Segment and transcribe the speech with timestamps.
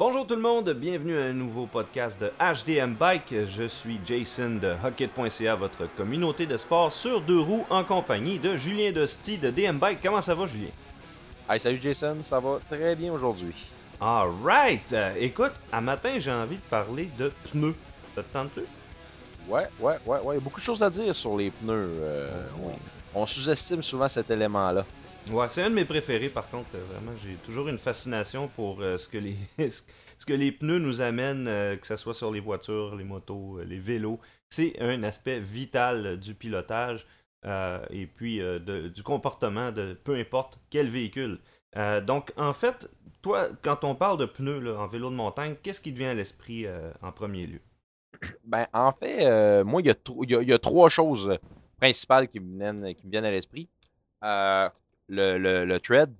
[0.00, 3.34] Bonjour tout le monde, bienvenue à un nouveau podcast de HDM Bike.
[3.44, 8.56] Je suis Jason de Hockey.ca, votre communauté de sport sur deux roues en compagnie de
[8.56, 9.98] Julien Dosti de DM Bike.
[10.02, 10.70] Comment ça va, Julien?
[11.50, 13.54] Hey, salut Jason, ça va très bien aujourd'hui.
[14.00, 14.96] Alright!
[15.18, 17.74] écoute, à matin, j'ai envie de parler de pneus.
[18.14, 18.62] Ça te tente-tu?
[19.50, 20.34] Ouais, ouais, ouais, ouais.
[20.34, 21.98] Il y a beaucoup de choses à dire sur les pneus.
[22.00, 22.40] Euh,
[23.14, 24.86] on sous-estime souvent cet élément-là.
[25.32, 26.70] Ouais, c'est un de mes préférés par contre.
[26.74, 29.36] euh, Vraiment, j'ai toujours une fascination pour euh, ce, que les,
[29.70, 33.60] ce que les pneus nous amènent, euh, que ce soit sur les voitures, les motos,
[33.64, 34.18] les vélos.
[34.48, 37.06] C'est un aspect vital du pilotage
[37.90, 41.38] et puis de- du comportement de peu importe quel véhicule.
[42.04, 42.90] Donc, en fait,
[43.22, 46.10] toi, quand on parle de pneus là, en vélo de montagne, qu'est-ce qui te vient
[46.10, 46.66] à l'esprit
[47.00, 47.60] en premier lieu?
[48.44, 51.38] Ben, en fait, moi, il y, a y a- trois choses
[51.78, 53.68] principales qui me viennent, qui viennent à l'esprit.
[55.10, 56.14] Le, le- le thread,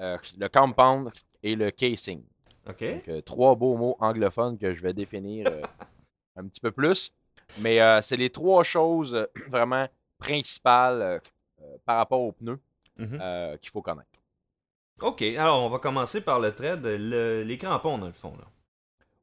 [0.00, 1.10] euh, le compound
[1.42, 2.22] et le casing.
[2.68, 2.82] OK?
[2.84, 5.62] Donc, euh, trois beaux mots anglophones que je vais définir euh,
[6.36, 7.12] un petit peu plus.
[7.60, 9.86] Mais c'est les trois choses vraiment
[10.18, 11.20] principales
[11.84, 12.58] par rapport aux pneus
[12.98, 13.58] Mhm.
[13.58, 14.08] qu'il faut connaître.
[15.00, 18.32] OK, alors on va commencer par le thread, le- les crampons dans le fond.
[18.38, 18.44] Là.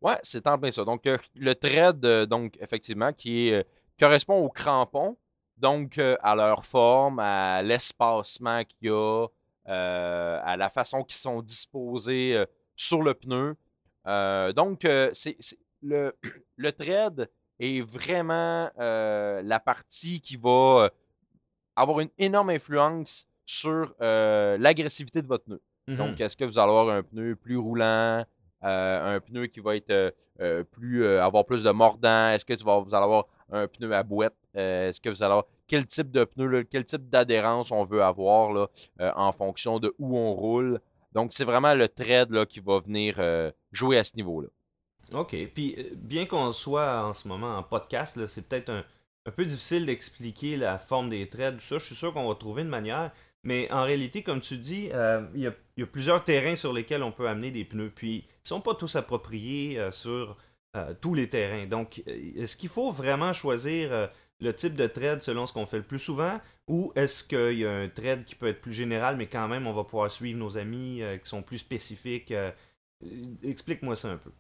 [0.01, 0.83] Ouais, c'est en plein ça.
[0.83, 3.65] Donc, le thread, donc, effectivement, qui est,
[3.99, 5.17] correspond aux crampons,
[5.59, 9.27] donc euh, à leur forme, à l'espacement qu'il y a,
[9.67, 13.55] euh, à la façon qu'ils sont disposés euh, sur le pneu.
[14.55, 15.37] Donc, c'est,
[15.81, 16.15] le,
[16.57, 20.89] le thread est vraiment la partie qui va
[21.75, 25.61] avoir une énorme influence sur l'agressivité de votre pneu.
[25.87, 25.95] Mhm.
[25.97, 28.25] Donc, est-ce que vous allez avoir un pneu plus roulant,
[28.61, 30.15] un pneu qui va être
[30.71, 32.29] plus avoir plus de mordant?
[32.29, 34.35] Est-ce que tu vas, vous allez avoir un pneu à bouette?
[34.55, 38.03] Euh, est-ce que vous allez avoir quel type de pneu, quel type d'adhérence on veut
[38.03, 38.67] avoir là,
[39.01, 40.79] euh, en fonction de où on roule?
[41.13, 44.49] Donc, c'est vraiment le thread là, qui va venir euh, jouer à ce niveau-là.
[45.13, 45.35] OK.
[45.53, 48.83] Puis, bien qu'on soit en ce moment en podcast, c'est peut-être un,
[49.25, 51.77] un peu difficile d'expliquer la forme des threads, tout ça.
[51.79, 53.11] Je suis sûr qu'on va trouver une manière.
[53.41, 54.89] Mais en réalité, comme tu dis,
[55.33, 57.91] il y, a, plusieurs terrains sur lesquels on peut amener des pneus.
[57.95, 60.37] Puis, ils sont pas tous appropriés sur
[60.75, 61.65] euh, tous les terrains.
[61.65, 64.07] Donc, euh, est-ce qu'il faut vraiment choisir euh,
[64.39, 66.39] le type de thread selon ce qu'on fait le plus souvent?
[66.67, 69.65] Ou est-ce qu'il y a un thread qui peut être plus général, mais quand même,
[69.67, 72.33] on va pouvoir suivre nos amis euh, qui sont plus spécifiques?
[73.43, 74.31] Explique-moi ça un peu.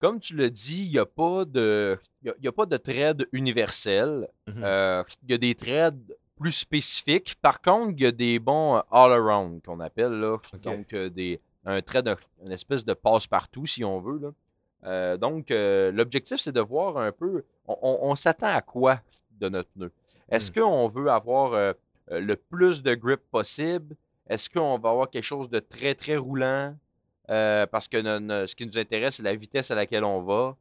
[0.00, 2.76] Comme tu l'as dit, il n'y a, pas de- y a- y a pas de
[2.76, 4.28] thread universel.
[4.46, 5.04] Mhm.
[5.22, 7.36] Il y a des threads plus spécifiques.
[7.40, 10.12] Par contre, il y a des bons all-around qu'on appelle.
[10.12, 10.36] Là.
[10.62, 14.18] Donc, des, un thread, un- une espèce de passe-partout, si on veut.
[14.18, 14.32] Là.
[14.84, 19.00] Euh, donc, euh, l'objectif, c'est de voir un peu, on, on- on s'attend à quoi
[19.40, 19.90] de notre pneu.
[20.30, 20.54] Est-ce Hmm.
[20.62, 21.72] qu'on veut avoir euh,
[22.10, 23.96] le plus de grip possible?
[24.28, 26.74] Est-ce qu'on va avoir quelque chose de très, très roulant?
[27.26, 30.56] Parce que ce qui nous intéresse, c'est la vitesse à laquelle on va.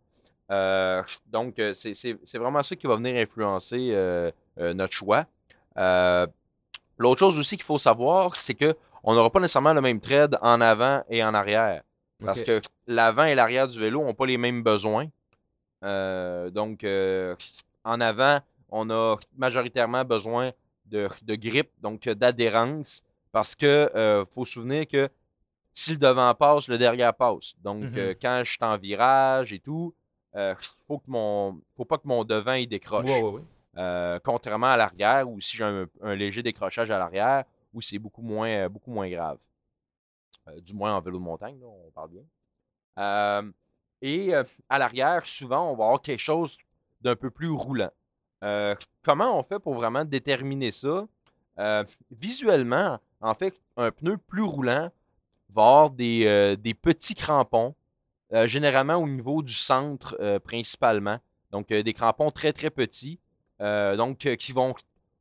[1.28, 3.94] Donc, c'est vraiment ça qui va venir influencer
[4.58, 5.26] notre choix.
[6.98, 10.38] L'autre chose aussi qu'il faut savoir, c'est que on n'aura pas nécessairement le même trade
[10.42, 11.82] en avant et en arrière.
[12.26, 15.08] Parce que l'avant et l'arrière du vélo n'ont pas les mêmes besoins.
[15.84, 17.36] Euh, donc, euh,
[17.84, 18.40] en avant,
[18.70, 20.52] on a majoritairement besoin
[20.86, 25.10] de, de grip, donc d'adhérence, parce que euh, faut se souvenir que
[25.74, 27.54] si le devant passe, le derrière passe.
[27.64, 27.98] Donc, Mhm.
[27.98, 29.94] euh, quand je suis en virage et tout,
[30.36, 30.56] il
[30.88, 33.04] faut que mon, faut pas que mon devant il décroche.
[33.06, 33.42] Ouais, ouais,
[33.76, 34.20] ouais.
[34.24, 38.22] Contrairement à l'arrière, où si j'ai un, un léger décrochage à l'arrière, où c'est beaucoup
[38.22, 39.38] moins, beaucoup moins grave.
[40.50, 42.24] Euh, du moins en vélo de montagne, là, on parle bien.
[43.00, 43.52] Euh,
[44.02, 46.58] et euh, à l'arrière, souvent, on va avoir quelque chose
[47.02, 47.92] d'un peu plus roulant.
[49.04, 51.08] Comment on fait pour vraiment déterminer ça?
[52.12, 54.92] Visuellement, en fait, un pneu plus roulant
[55.50, 57.74] va avoir des, des petits crampons,
[58.46, 61.20] généralement au niveau du centre principalement.
[61.52, 63.18] Donc, des crampons très, très petits,
[63.60, 64.76] donc qui vont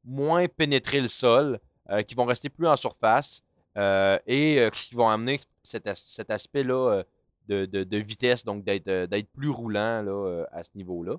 [0.05, 1.61] moins pénétrer le sol,
[2.09, 3.45] qui vont rester plus en surface
[3.77, 7.03] et euh, qui vont amener cet, cet aspect-là euh,
[7.49, 11.17] de, de- vitesse, donc d'être euh, plus roulant là, euh, à ce niveau-là.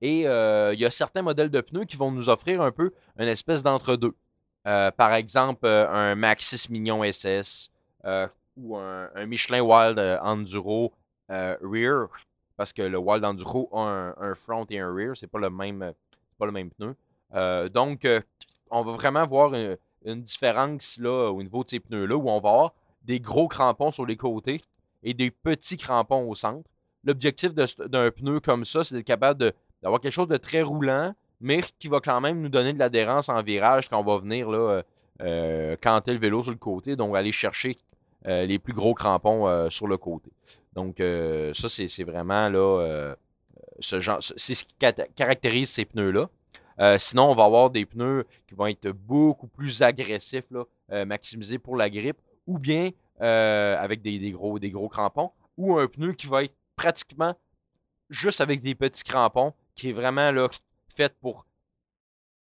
[0.00, 2.92] Et euh, il y a certains modèles de pneus qui vont nous offrir un peu
[3.18, 4.14] une espèce d'entre-deux.
[4.66, 7.70] Euh, par exemple, euh, un Maxxis Mignon SS
[8.04, 10.92] euh, ou un, Michelin Wild euh, Enduro
[11.30, 12.08] euh, Rear,
[12.56, 15.82] parce que le Wild Enduro a un, front et un rear, c'est pas le même,
[15.82, 15.92] euh,
[16.38, 16.94] pas le même pneu.
[17.34, 18.20] Euh, donc, euh,
[18.70, 19.52] on va vraiment voir
[20.04, 24.06] une différence au niveau de ces pneus-là, où on va avoir des gros crampons sur
[24.06, 24.60] les côtés
[25.02, 26.68] et des petits crampons au centre.
[27.04, 29.52] L'objectif d'un pneu comme ça, c'est d'être capable
[29.82, 33.28] d'avoir quelque chose de très roulant, mais qui va quand même nous donner de l'adhérence
[33.28, 34.82] en virage quand on va venir là, euh,
[35.22, 36.94] euh, canter le vélo sur le côté.
[36.94, 37.76] Donc, aller chercher
[38.24, 40.30] les plus gros crampons sur le côté.
[40.74, 43.14] Donc, ça, c'est vraiment là,
[43.80, 44.76] ce genre, c'est ce qui
[45.16, 46.28] caractérise ces pneus-là.
[46.98, 51.76] Sinon, on va avoir des pneus qui vont être beaucoup plus agressifs, là, maximisés pour
[51.76, 56.44] la grippe, ou bien avec des, gros, des gros crampons, ou un pneu qui va
[56.44, 57.34] être pratiquement
[58.10, 60.48] juste avec des petits crampons, qui est vraiment là,
[60.94, 61.46] fait pour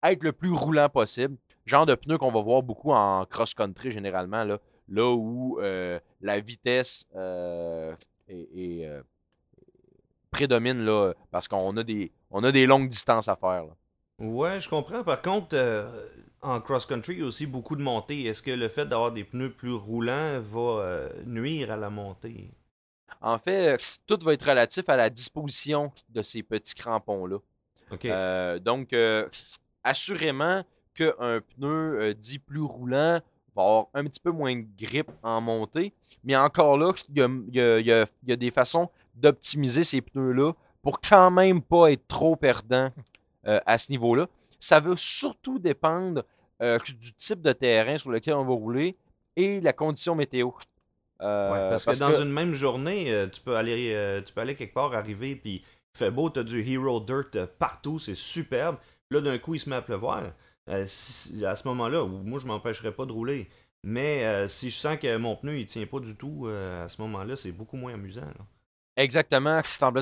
[0.03, 1.37] être le plus roulant possible.
[1.65, 4.59] Genre de pneu qu'on va voir beaucoup en cross-country généralement, là,
[4.89, 7.95] là où euh, la vitesse euh,
[8.31, 9.03] euh,
[10.31, 13.65] prédomine là, parce qu'on a des on a des longues distances à faire.
[14.19, 15.05] Ouais, je comprends.
[15.05, 15.57] Par contre,
[16.43, 18.25] en cross-country, il y a aussi beaucoup de montées.
[18.25, 22.51] Est-ce que le fait d'avoir des pneus plus roulants va nuire à la montée?
[23.21, 27.39] En fait, tout va être relatif à la disposition de ces petits crampons-là.
[28.61, 28.95] donc,
[29.87, 30.65] assurément
[30.95, 33.21] qu'un pneu euh, dit plus roulant
[33.55, 35.93] va avoir un petit peu moins de grippe en montée.
[36.25, 40.53] Mais encore là, il y a, des façons d'optimiser ces pneus-là
[40.83, 42.91] pour quand même pas être trop perdant
[43.47, 44.29] euh, à ce niveau-là.
[44.59, 46.25] Ça va surtout dépendre
[46.63, 48.97] euh, du type de terrain sur lequel on va rouler
[49.37, 50.51] et la condition météo.
[51.19, 55.37] parce, que dans une même journée, tu, peux aller, tu peux aller quelque part, arriver,
[55.37, 58.77] puis il fait beau, tu as du Hero Dirt partout, c'est superbe.
[59.11, 60.23] Là, d'un coup, il se met à pleuvoir.
[60.69, 63.49] Euh, à ce moment-là, moi, je m'empêcherais pas de rouler.
[63.85, 66.89] Mais euh, si je sens que mon pneu, il tient pas du tout, euh, à
[66.89, 68.23] ce moment-là, c'est beaucoup moins amusant.
[68.97, 69.61] Exactement.
[69.65, 69.93] Ça,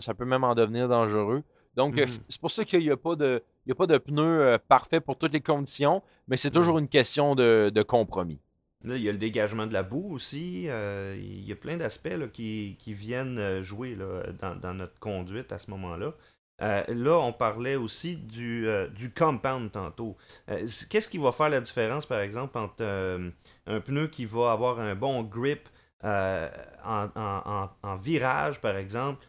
[0.00, 1.42] ça peut même en devenir dangereux.
[1.76, 2.08] Donc, mhm.
[2.28, 5.16] c'est pour ça qu'il n'y a pas de, il a pas de pneu parfait pour
[5.16, 8.38] toutes les conditions, mais c'est toujours une question de, compromis.
[8.84, 10.64] Là, il y a le dégagement de la boue aussi.
[10.64, 13.96] il y a plein d'aspects qui, viennent jouer
[14.40, 16.14] dans, dans, notre conduite à ce moment-là.
[16.62, 20.16] Euh, là, on parlait aussi du, euh, du compound tantôt.
[20.48, 22.84] Euh, qu'est-ce qui va faire la différence, par exemple, entre
[23.66, 25.68] un pneu qui va avoir un bon grip
[26.02, 29.24] en, virage, par exemple,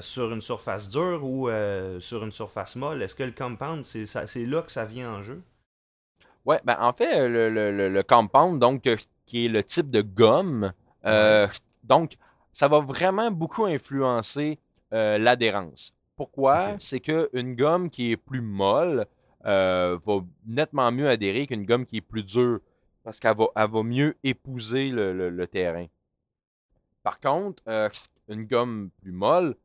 [0.00, 1.48] sur une surface dure ou
[2.00, 3.02] sur une surface molle?
[3.02, 5.42] Est-ce que le compound, c'est là que ça vient en jeu?
[6.44, 8.88] Oui, ben en fait, le, le, compound, donc,
[9.26, 10.72] qui est le type de gomme,
[11.84, 12.16] donc,
[12.52, 14.58] ça va vraiment beaucoup influencer
[14.90, 15.96] l'adhérence.
[16.16, 16.76] Pourquoi?
[16.78, 19.06] C'est qu'une gomme qui est plus molle
[19.44, 22.58] euh, va nettement mieux adhérer qu'une gomme qui est plus dure
[23.04, 25.86] parce qu'elle va, mieux épouser le, terrain.
[27.04, 27.88] Par contre, euh,
[28.28, 29.56] une gomme plus molle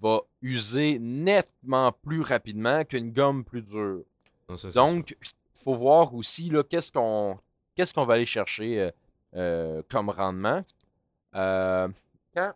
[0.00, 4.02] va user nettement plus rapidement qu'une gomme plus dure.
[4.74, 7.38] Donc, il faut voir aussi qu'est-ce qu'on
[7.74, 8.90] qu'est-ce qu'on va aller chercher
[9.36, 10.64] euh, comme rendement.
[11.32, 12.52] quand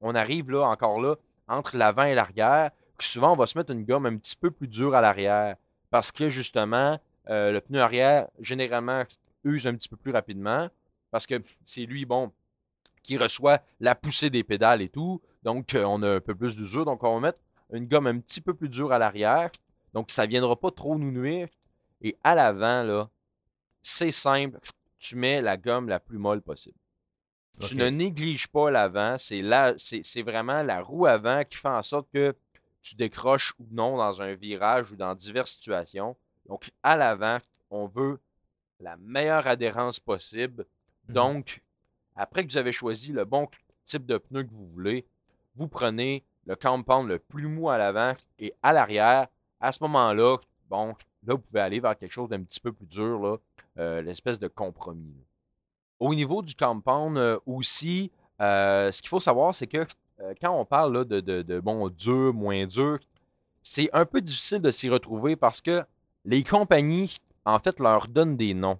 [0.00, 1.16] on arrive là, encore là,
[1.48, 4.68] entre l'avant et l'arrière, souvent on va se mettre une gomme un petit peu plus
[4.68, 5.56] dure à l'arrière
[5.90, 6.98] parce que justement,
[7.28, 9.04] euh, le pneu arrière, généralement,
[9.44, 10.68] use un petit peu plus rapidement
[11.10, 12.32] parce que c'est lui, bon,
[13.04, 15.22] qui reçoit la poussée des pédales et tout.
[15.44, 16.84] Donc, euh, on a un peu plus d'usure.
[16.84, 17.38] Donc, on va mettre
[17.72, 19.52] une gomme un petit peu plus dure à l'arrière.
[19.92, 21.48] Donc, ça ne viendra pas trop nous nuire.
[22.00, 23.10] Et à l'avant, là,
[23.82, 24.58] c'est simple.
[24.98, 26.78] Tu mets la gomme la plus molle possible.
[27.60, 29.16] Tu ne négliges pas l'avant.
[29.18, 29.42] C'est,
[29.78, 32.34] c'est, vraiment la roue avant qui fait en sorte que
[32.82, 36.16] tu décroches ou non dans un virage ou dans diverses situations.
[36.46, 37.38] Donc, à l'avant,
[37.70, 38.18] on veut
[38.80, 40.66] la meilleure adhérence possible.
[41.08, 41.14] Mhm.
[41.14, 41.62] Donc,
[42.16, 43.48] après que vous avez choisi le bon
[43.84, 45.06] type de pneu que vous voulez,
[45.56, 49.28] vous prenez le compound le plus mou à l'avant et à l'arrière.
[49.60, 50.38] À ce moment-là,
[50.68, 50.88] bon,
[51.26, 53.38] là, vous pouvez aller vers quelque chose d'un petit peu plus dur,
[53.78, 55.14] euh, l'espèce de compromis.
[56.00, 58.10] Au niveau du compound euh, aussi,
[58.40, 59.86] euh, ce qu'il faut savoir, c'est que
[60.40, 62.98] quand on parle de, de, bon dur, moins dur,
[63.62, 65.82] c'est un peu difficile de s'y retrouver parce que
[66.24, 68.78] les compagnies, en fait, leur donnent des noms.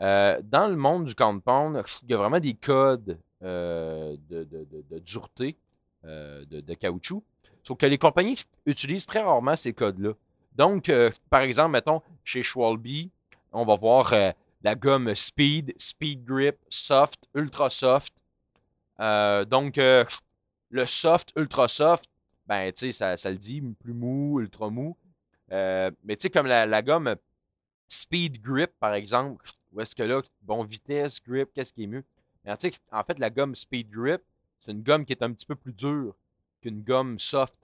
[0.00, 5.56] Dans le monde du compound, il y a vraiment des codes de, de, dureté
[6.04, 7.22] de, caoutchouc.
[7.62, 10.12] Sauf que les compagnies utilisent très rarement ces codes-là.
[10.56, 10.90] Donc,
[11.30, 13.08] par exemple, mettons, chez Schwalbe,
[13.52, 14.12] on va voir
[14.62, 18.12] la gomme Speed, Speed Grip, Soft, Ultra Soft.
[19.00, 20.04] Euh, donc, euh,
[20.70, 22.04] le soft, ultra soft,
[22.46, 24.96] ben, tu sais, ça, le dit, plus mou, ultra mou.
[25.50, 27.16] Euh, mais tu sais, comme la, gomme
[27.88, 32.04] Speed Grip, par exemple, où est-ce que là, bon, vitesse, grip, qu'est-ce qui est mieux?
[32.44, 34.22] Mais tu sais, en fait, la gomme Speed Grip,
[34.60, 36.14] c'est une gomme qui est un petit peu plus dure
[36.60, 37.58] qu'une gomme soft.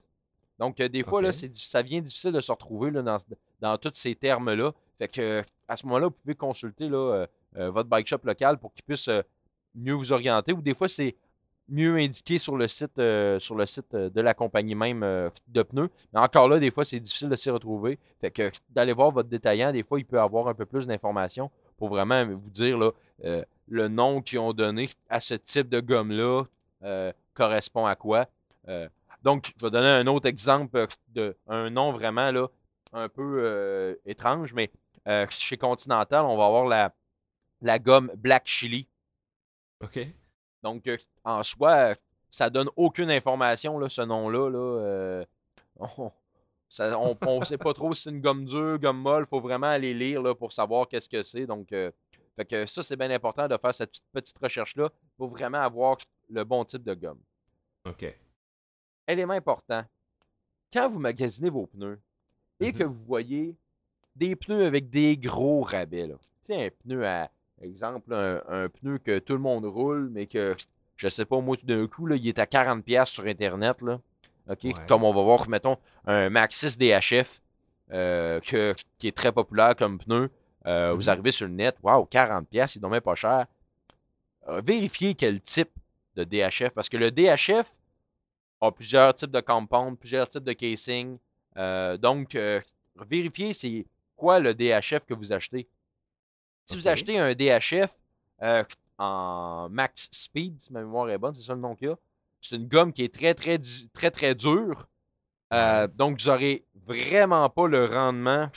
[0.57, 3.17] Donc, des fois, là, ça vient difficile de se retrouver là, dans,
[3.61, 4.73] dans tous ces termes-là.
[4.97, 8.57] Fait que à ce moment-là, vous pouvez consulter là, euh, euh, votre bike shop local
[8.57, 9.21] pour qu'il puisse euh,
[9.73, 10.51] mieux vous orienter.
[10.51, 11.15] Ou des fois, c'est
[11.69, 12.99] mieux indiqué sur le site,
[13.39, 15.01] sur le site de la compagnie même
[15.47, 15.91] de pneus.
[16.11, 17.99] Mais encore là, des fois, c'est difficile de s'y retrouver.
[18.19, 21.51] Fait que d'aller voir votre détaillant, des fois, il peut avoir un peu plus d'informations
[21.79, 22.91] pour vraiment vous dire là,
[23.67, 26.43] le nom qu'ils ont donné à ce type de gomme-là
[26.83, 28.27] euh, correspond à quoi?
[28.67, 28.87] Euh,
[29.23, 32.47] donc, je vais donner un autre exemple de un nom vraiment là,
[32.93, 34.71] un peu étrange, mais
[35.29, 36.93] chez Continental, on va avoir la,
[37.61, 38.87] la gomme Black Chili.
[39.81, 39.99] OK.
[40.61, 40.89] Donc,
[41.23, 41.95] en soi,
[42.29, 44.49] ça donne aucune information, là, ce nom-là.
[44.49, 45.23] Là,
[45.97, 46.11] on
[46.69, 49.23] ne sait pas trop si c'est une gomme dure, gomme molle.
[49.25, 51.45] Il faut vraiment aller lire là, pour savoir qu'est-ce que c'est.
[51.47, 51.91] Donc, euh,
[52.35, 55.97] fait que ça, c'est bien important de faire cette petite recherche-là pour vraiment avoir
[56.29, 57.19] le bon type de gomme.
[57.85, 58.05] OK.
[59.07, 59.83] Élément important.
[60.71, 61.99] Quand vous magasinez vos pneus
[62.59, 62.91] et que Mhm.
[62.93, 63.55] vous voyez
[64.15, 66.15] des pneus avec des gros rabais, là.
[66.45, 70.27] Tu sais, un pneu à, exemple, un, un pneu que tout le monde roule, mais
[70.27, 70.55] que,
[70.97, 73.99] je sais pas, moi, tout d'un coup, là, il est à 40$ sur Internet, là.
[74.49, 74.63] OK?
[74.63, 74.73] Ouais.
[74.87, 77.41] Comme on va voir, mettons, un Maxis DHF
[77.91, 80.29] euh, que- qui est très populaire comme pneu.
[80.67, 81.09] Euh, Vous Mhm.
[81.09, 83.45] arrivez sur le net, waouh, 40$, il même pas cher.
[84.47, 85.69] Euh, vérifiez quel type
[86.15, 87.71] de DHF, parce que le DHF
[88.61, 91.17] a plusieurs types de compounds, plusieurs types de casing.
[91.99, 92.37] Donc,
[93.09, 95.67] vérifiez c'est quoi le DHF que vous achetez.
[96.65, 97.89] Si vous achetez un DHF
[98.97, 101.97] en max speed, si ma mémoire est bonne, c'est ça le nom qu'il y a,
[102.41, 103.59] c'est une gomme qui est très, très,
[103.93, 104.87] très, très dure.
[105.53, 108.49] Euh, donc, vous n'aurez vraiment pas le rendement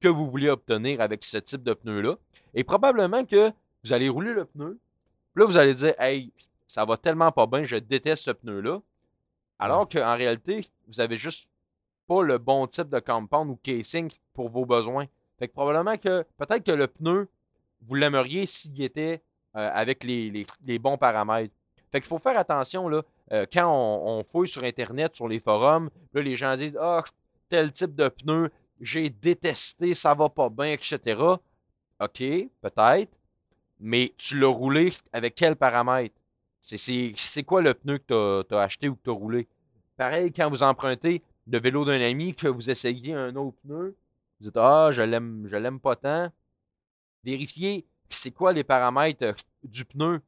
[0.00, 2.16] que vous voulez obtenir avec ce type de pneu-là.
[2.54, 3.50] Et probablement que
[3.84, 4.78] vous allez rouler le pneu.
[5.34, 6.32] Là, vous allez dire, hey,
[6.66, 8.80] ça va tellement pas bien, je déteste ce pneu-là.
[9.58, 11.48] Alors qu'en réalité, vous avez juste
[12.06, 15.06] pas le bon type de compound ou casing pour vos besoins.
[15.38, 17.28] Fait que probablement que peut-être que le pneu,
[17.82, 19.22] vous l'aimeriez s'il était
[19.56, 21.54] euh, avec les, les- les bons paramètres.
[21.92, 25.90] Fait qu'il faut faire attention là, euh, quand on, fouille sur Internet, sur les forums,
[26.12, 27.04] là, les gens disent Ah,
[27.48, 31.20] tel type de pneu, j'ai détesté, ça va pas bien, etc.
[32.00, 33.12] OK, peut-être.
[33.80, 36.14] Mais tu l'as roulé avec quel paramètre?
[36.60, 39.46] C'est quoi le pneu que tu as, acheté ou que tu as roulé?
[39.96, 43.96] Pareil, quand vous empruntez le vélo d'un ami, que vous essayez un autre pneu,
[44.40, 46.30] vous dites Ah, je l'aime, je l'aime pas tant.
[47.24, 49.32] Vérifiez c'est quoi les paramètres euh,
[49.62, 50.20] du pneu?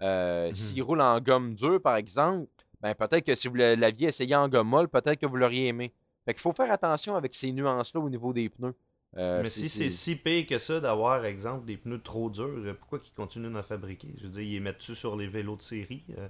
[0.00, 0.54] Euh, Mhm.
[0.54, 2.46] S'il roule en gomme dure, par exemple,
[2.80, 5.92] ben peut-être que si vous l'aviez essayé en gomme molle, peut-être que vous l'auriez aimé.
[6.24, 8.74] Fait qu'il faut faire attention avec ces nuances-là au niveau des pneus.
[9.16, 12.74] Euh, Mais si c'est si pire que ça d'avoir, exemple, des pneus trop durs, euh,
[12.74, 14.14] pourquoi qu'ils continuent d'en fabriquer?
[14.18, 16.28] Je veux dire, ils mettent-tu sur les vélos de série euh?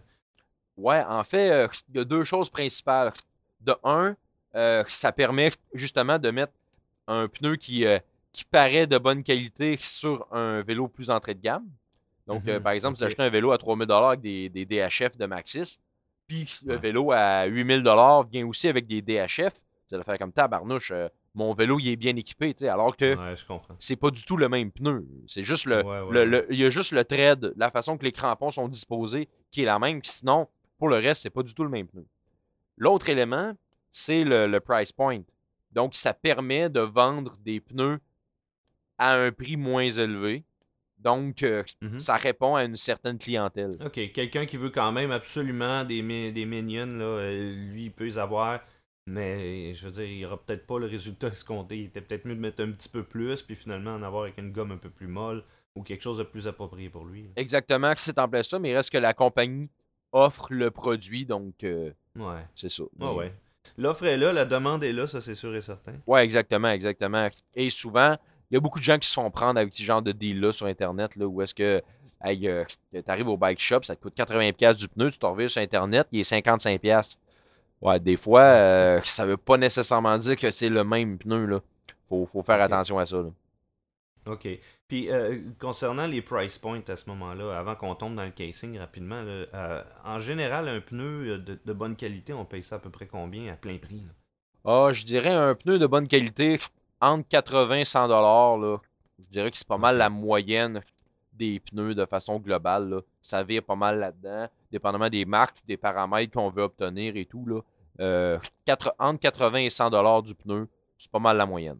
[0.76, 3.12] Ouais, en fait, il y a deux choses principales.
[3.60, 4.14] De un,
[4.86, 6.52] ça permet justement de mettre
[7.08, 7.84] un pneu qui,
[8.32, 11.66] qui paraît de bonne qualité sur un vélo plus entrée de gamme.
[12.28, 15.16] Donc, euh, Mhm, par exemple, vous achetez un vélo à 3000 avec des, des DHF
[15.16, 15.80] de Maxis,
[16.26, 17.82] puis le vélo à 8000
[18.30, 19.54] vient aussi avec des DHF.
[19.88, 23.34] Vous allez faire comme tabarnouche, euh, mon vélo, il est bien équipé, alors que Ouais,
[23.78, 25.06] c'est pas du tout le même pneu.
[25.26, 27.96] C'est juste le, Ouais, ouais, le- le- il y a juste le thread, la façon
[27.96, 30.00] que les crampons sont disposés qui est la même.
[30.04, 32.04] Sinon, pour le reste, c'est pas du tout le même pneu.
[32.76, 33.54] L'autre élément,
[33.90, 35.22] c'est le, le price point.
[35.72, 37.98] Donc, ça permet de vendre des pneus
[38.98, 40.44] à un prix moins élevé.
[40.98, 41.98] Donc, euh, Mhm.
[42.00, 43.78] ça répond à une certaine clientèle.
[43.84, 47.92] Ok, quelqu'un qui veut quand même absolument des, mi- des minions, là, euh, lui, il
[47.92, 48.60] peut les avoir,
[49.06, 51.78] mais je veux dire, il aura peut-être pas le résultat escompté.
[51.78, 54.38] Il était peut-être mieux de mettre un petit peu plus, puis finalement en avoir avec
[54.38, 55.44] une gomme un peu plus molle
[55.76, 57.22] ou quelque chose de plus approprié pour lui.
[57.24, 57.28] là.
[57.36, 59.70] Exactement, c'est en plein ça, mais il reste que la compagnie
[60.12, 62.42] offre le produit, donc euh, Ouais.
[62.54, 62.82] c'est ça.
[63.00, 63.32] Ah ouais.
[63.76, 65.92] L'offre est là, la demande est là, ça c'est sûr et certain.
[66.06, 67.28] Ouais, exactement, exactement.
[67.54, 68.16] Et souvent,
[68.50, 70.52] il y a beaucoup de gens qui se font prendre avec ce genre de deal-là
[70.52, 71.82] sur Internet, là, où est-ce que
[72.24, 72.64] hey, euh,
[73.04, 76.06] t'arrives au bike shop, ça te coûte 80$ du pneu, tu t'en reviens sur Internet,
[76.12, 77.16] il est 55$.
[77.80, 81.60] Ouais, des fois, euh, ça veut pas nécessairement dire que c'est le même pneu, là.
[82.08, 83.30] Faut, faut faire attention à ça, là.
[84.28, 84.46] Ok.
[84.88, 88.78] Puis euh, concernant les price points à ce moment-là, avant qu'on tombe dans le casing
[88.78, 92.76] rapidement, là, euh, en général, un pneu euh, de, de bonne qualité, on paye ça
[92.76, 94.02] à peu près combien à plein prix?
[94.64, 96.58] Ah, je dirais un pneu de bonne qualité,
[97.00, 98.80] entre 80 et 100 là.
[99.18, 100.82] Je dirais que c'est pas mal la moyenne
[101.32, 103.00] des pneus de façon globale, là.
[103.20, 107.46] Ça vire pas mal là-dedans, dépendamment des marques, des paramètres qu'on veut obtenir et tout,
[107.46, 107.60] là.
[108.00, 108.38] Euh,
[108.98, 111.78] entre 80 et 100 du pneu, c'est pas mal la moyenne.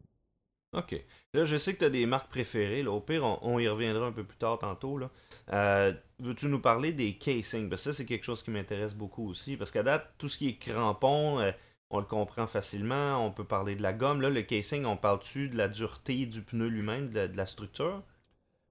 [0.73, 1.03] Ok.
[1.33, 2.83] Là, je sais que tu as des marques préférées.
[2.83, 2.91] Là.
[2.91, 4.99] Au pire, on, on y reviendra un peu plus tard tantôt.
[4.99, 5.11] Là.
[5.53, 7.71] Euh, Veux-tu nous parler des casings?
[7.71, 9.57] Parce que ça, c'est quelque chose qui m'intéresse beaucoup aussi.
[9.57, 11.53] Parce qu'à date, tout ce qui est crampon, euh,
[11.91, 13.25] on le comprend facilement.
[13.25, 14.21] On peut parler de la gomme.
[14.21, 17.47] Là, le casing, on parle-tu de la dureté du pneu lui-même, de, la- de la
[17.47, 18.03] structure?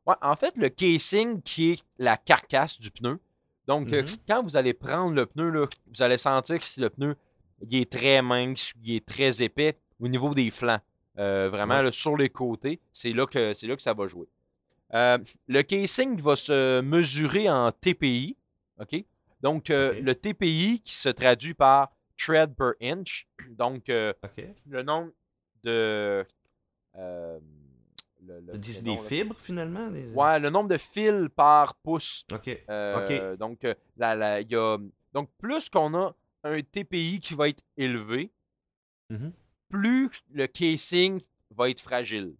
[0.05, 3.19] Ouais, en fait, le casing qui est la carcasse du pneu.
[3.67, 4.07] Donc, euh, Mhm.
[4.27, 7.15] quand vous allez prendre le pneu, là, vous allez sentir que si le pneu
[7.69, 10.79] il est très mince, il est très épais au niveau des flancs.
[11.17, 11.83] Euh, vraiment, Ouais.
[11.83, 14.27] là, sur les côtés, c'est là, que, c'est là que ça va jouer.
[14.93, 18.37] Euh, le casing va se mesurer en TPI.
[18.79, 19.03] OK?
[19.41, 23.27] Donc, le TPI qui se traduit par tread per inch.
[23.49, 24.13] Donc, euh,
[24.69, 25.11] le nombre
[25.63, 26.25] de.
[26.95, 27.39] euh,
[28.21, 29.07] le, le- C'est le des nom, là.
[29.07, 32.25] fibres finalement des- Ouais, le nombre de fils par pouce.
[32.31, 32.49] Ok.
[32.69, 34.77] Euh, Donc, euh, la- la- y a,
[35.13, 38.31] donc, plus qu'on a un TPI qui va être élevé,
[39.09, 39.31] Mhm.
[39.69, 41.21] plus le casing
[41.51, 42.35] va être fragile.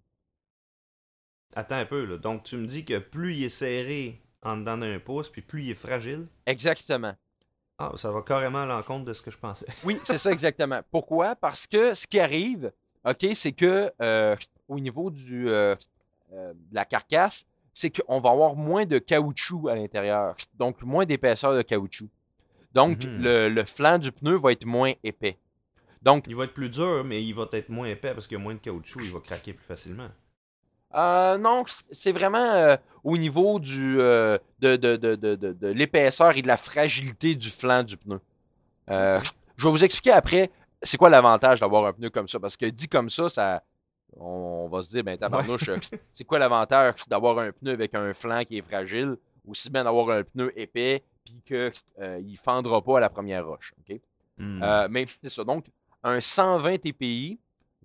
[1.55, 2.17] Attends un peu, là.
[2.17, 5.63] Donc, tu me dis que plus il est serré en dedans d'un pouce, puis plus
[5.63, 6.27] il est fragile?
[6.45, 7.15] Exactement.
[7.79, 9.67] Ah, ça va carrément à l'encontre de ce que je pensais.
[9.83, 10.81] Oui, c'est ça exactement.
[10.91, 11.35] Pourquoi?
[11.35, 12.71] Parce que ce qui arrive,
[13.05, 14.35] OK, c'est que euh,
[14.67, 15.75] au niveau du, euh,
[16.33, 20.35] euh, de la carcasse, c'est qu'on va avoir moins de caoutchouc à l'intérieur.
[20.55, 22.09] Donc, moins d'épaisseur de caoutchouc.
[22.73, 23.21] Donc, Mhm.
[23.21, 25.37] le, le flanc du pneu va être moins épais.
[26.01, 28.41] Donc, Il va être plus dur, mais il va être moins épais parce qu'il y
[28.41, 30.09] a moins de caoutchouc, il va craquer plus facilement.
[30.95, 35.67] Euh, non, c'est vraiment euh, au niveau du, euh, de, de, de, de, de- de
[35.67, 38.21] l'épaisseur et de la fragilité du flanc du pneu.
[38.89, 39.19] Euh,
[39.57, 40.49] je vais vous expliquer après
[40.81, 42.39] c'est quoi l'avantage d'avoir un pneu comme ça?
[42.39, 43.63] Parce que dit comme ça, ça
[44.15, 45.69] on va se dire, ben tabarnouche,
[46.11, 49.17] c'est quoi l'avantage d'avoir un pneu avec un flanc qui est fragile,
[49.47, 53.73] aussi bien d'avoir un pneu épais puis qu'il ne fendra pas à la première roche.
[54.37, 54.63] Hmm.
[54.89, 55.43] Mais c'est ça.
[55.43, 55.65] Donc,
[56.03, 57.37] un 120 TPI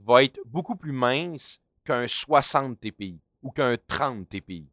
[0.05, 4.69] va être beaucoup plus mince qu'un 60 TPI ou qu'un 30 TPI.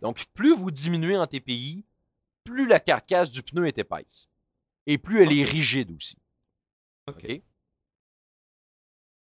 [0.00, 1.84] Donc, plus vous diminuez en TPI,
[2.44, 4.28] plus la carcasse du pneu est épaisse.
[4.86, 6.16] Et plus elle est rigide aussi.
[7.06, 7.42] Ok?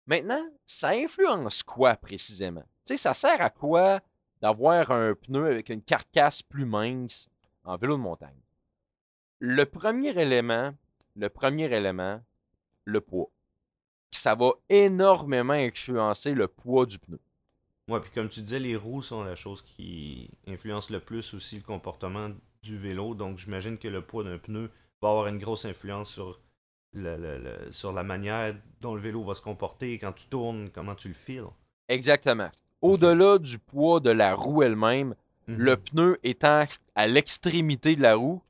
[0.07, 2.65] Maintenant, ça influence quoi précisément?
[2.85, 4.01] Tu sais, ça sert à quoi
[4.41, 7.29] d'avoir un pneu avec une carcasse plus mince
[7.65, 8.41] en vélo de montagne?
[9.39, 10.75] Le premier élément,
[11.15, 12.21] le premier élément,
[12.85, 13.31] le poids.
[14.15, 17.19] Ça va énormément influencer le poids du pneu.
[17.89, 21.57] Ouais, puis comme tu disais, les roues sont la chose qui influence le plus aussi
[21.57, 22.29] le comportement
[22.63, 23.15] du vélo.
[23.15, 26.41] Donc, j'imagine que le poids d'un pneu va avoir une grosse influence sur,
[26.93, 30.71] le, le- le- sur la manière dont le vélo va se comporter quand tu tournes,
[30.71, 31.43] comment tu le files.
[31.89, 32.51] Exactement.
[32.83, 35.15] Au-delà du poids de la roue elle-même,
[35.49, 35.57] Mhm.
[35.57, 38.41] le pneu étant à l'extrémité de la roue,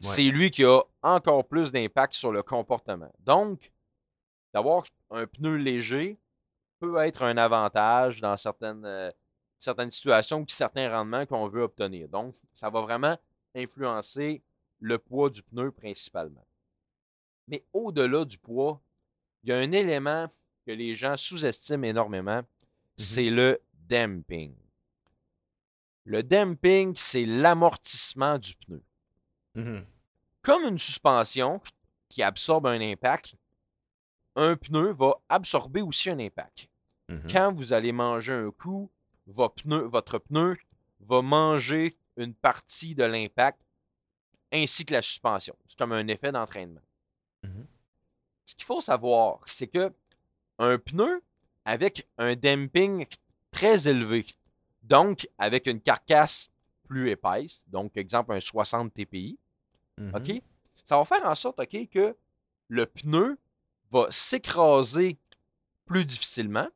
[0.00, 3.12] c'est lui qui a encore plus d'impact sur le comportement.
[3.20, 3.70] Donc,
[4.52, 6.18] d'avoir un pneu léger
[6.80, 9.10] peut être un avantage dans certaines, euh,
[9.58, 12.08] certaines situations ou certains rendements qu'on veut obtenir.
[12.08, 13.16] Donc, ça va vraiment
[13.54, 14.42] influencer
[14.80, 16.46] le poids du pneu principalement.
[17.48, 18.80] Mais au-delà du poids,
[19.42, 20.30] il y a un élément
[20.66, 22.42] que les gens sous-estiment énormément,
[22.96, 24.54] c'est le damping.
[26.04, 28.82] Le damping, c'est l'amortissement du pneu.
[29.54, 29.86] Mhm.
[30.42, 31.60] Comme une suspension
[32.08, 33.36] qui absorbe un impact,
[34.36, 36.68] un pneu va absorber aussi un impact.
[37.08, 37.22] Mhm.
[37.30, 38.90] Quand vous allez manger un coup,
[39.26, 40.56] pneu- votre pneu
[41.00, 43.60] va manger une partie de l'impact
[44.52, 45.54] ainsi que la suspension.
[45.66, 46.80] C'est comme un effet d'entraînement.
[47.42, 47.66] Mhm.
[48.44, 49.92] Ce qu'il faut savoir, c'est que
[50.58, 51.22] un pneu
[51.64, 53.06] avec un damping
[53.50, 54.26] très élevé,
[54.82, 56.50] donc avec une carcasse
[56.86, 59.38] plus épaisse, donc exemple un 60 TPI,
[59.98, 60.14] Mhm.
[60.14, 60.42] OK?
[60.84, 62.16] Ça va faire en sorte, OK, que
[62.68, 63.38] le pneu
[63.94, 65.18] va s'écraser
[65.86, 66.68] plus difficilement,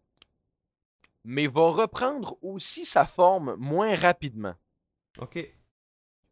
[1.24, 4.54] mais va reprendre aussi sa forme moins rapidement.
[5.18, 5.38] Ok.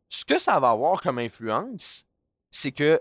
[0.08, 2.04] Ce que ça va avoir comme influence,
[2.52, 3.00] c'est que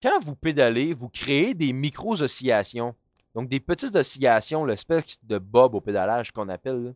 [0.00, 2.94] quand vous pédalez, vous créez des micro-oscillations.
[3.34, 6.84] Donc, des petites oscillations, l'espèce de bob au pédalage qu'on appelle.
[6.84, 6.90] là.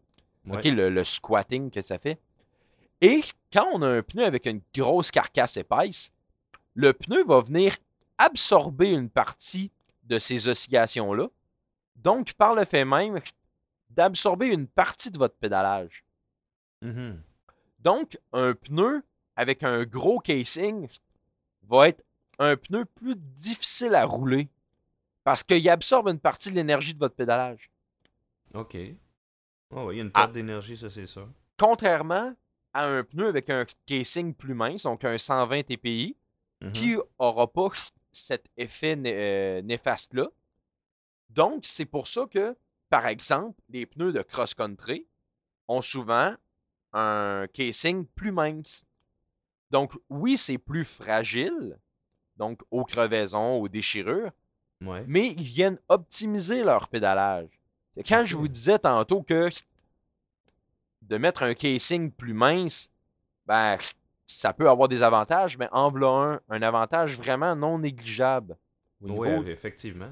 [0.46, 0.58] Ouais.
[0.58, 2.20] OK, le, le squatting que ça fait.
[3.00, 6.12] Et quand on a un pneu avec une grosse carcasse épaisse,
[6.74, 7.76] le pneu va venir
[8.18, 9.70] absorber une partie
[10.06, 11.28] de ces oscillations-là.
[11.96, 13.20] Donc, par le fait même
[13.90, 16.04] d'absorber une partie de votre pédalage.
[16.82, 17.20] Mhm.
[17.78, 19.02] Donc, un pneu
[19.36, 20.88] avec un gros casing
[21.68, 22.02] va être
[22.38, 24.48] un pneu plus difficile à rouler
[25.24, 27.70] parce qu'il absorbe une partie de l'énergie de votre pédalage.
[28.54, 28.76] Ok.
[29.70, 30.20] Oh, ouais, il y a une Ah.
[30.22, 31.28] perte d'énergie, ça c'est sûr.
[31.58, 32.34] Contrairement
[32.72, 36.14] à un pneu avec un casing plus mince, donc un 120 TPI,
[36.62, 36.72] Mhm.
[36.72, 37.68] qui n'aura pas
[38.16, 40.28] cet effet né- euh, néfaste-là.
[41.30, 42.56] Donc, c'est pour ça que,
[42.88, 45.06] par exemple, les pneus de cross-country
[45.68, 46.34] ont souvent
[46.92, 48.84] un casing plus mince.
[49.70, 51.78] Donc, oui, c'est plus fragile,
[52.36, 54.30] donc aux crevaisons, aux déchirures,
[54.82, 55.04] Ouais.
[55.08, 57.48] mais ils viennent optimiser leur pédalage.
[58.06, 59.48] Quand je vous disais tantôt que
[61.02, 62.90] de mettre un casing plus mince,
[63.46, 63.78] ben,
[64.26, 66.06] ça peut avoir des avantages, mais en voilà
[66.48, 68.56] un, un avantage vraiment non négligeable.
[69.02, 70.10] au niveau- Ouais, effectivement.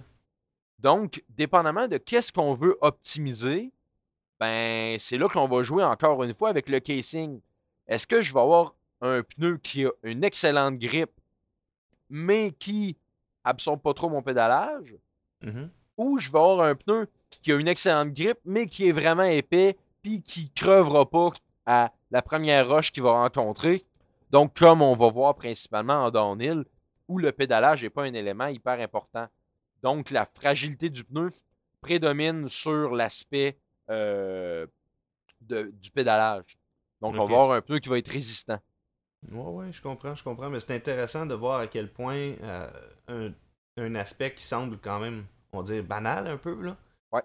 [0.78, 3.72] Donc, dépendamment de qu'est-ce qu'on veut optimiser,
[4.38, 7.40] ben c'est là qu'on va jouer encore une fois avec le casing.
[7.86, 11.12] Est-ce que je vais avoir un pneu qui a une excellente grippe,
[12.10, 12.96] mais qui
[13.44, 14.94] absorbe pas trop mon pédalage?
[15.42, 15.70] Mhm.
[15.96, 17.08] Ou je vais avoir un pneu
[17.42, 21.30] qui a une excellente grippe, mais qui est vraiment épais, puis qui crevera pas
[21.66, 23.82] à la première roche qu'il va rencontrer.
[24.34, 26.64] Donc, comme on va voir principalement en downhill,
[27.06, 29.28] où le pédalage n'est pas un élément hyper important.
[29.80, 31.30] Donc, la fragilité du pneu
[31.80, 33.56] prédomine sur l'aspect
[33.90, 34.66] euh,
[35.40, 36.58] du pédalage.
[37.00, 38.58] Donc, on va avoir un pneu qui va être résistant.
[39.30, 40.50] Ouais, ouais, je comprends, je comprends.
[40.50, 42.68] Mais c'est intéressant de voir à quel point euh,
[43.06, 43.30] un,
[43.76, 46.76] un aspect qui semble quand même, on va dire, banal un peu, là,
[47.12, 47.22] Ouais.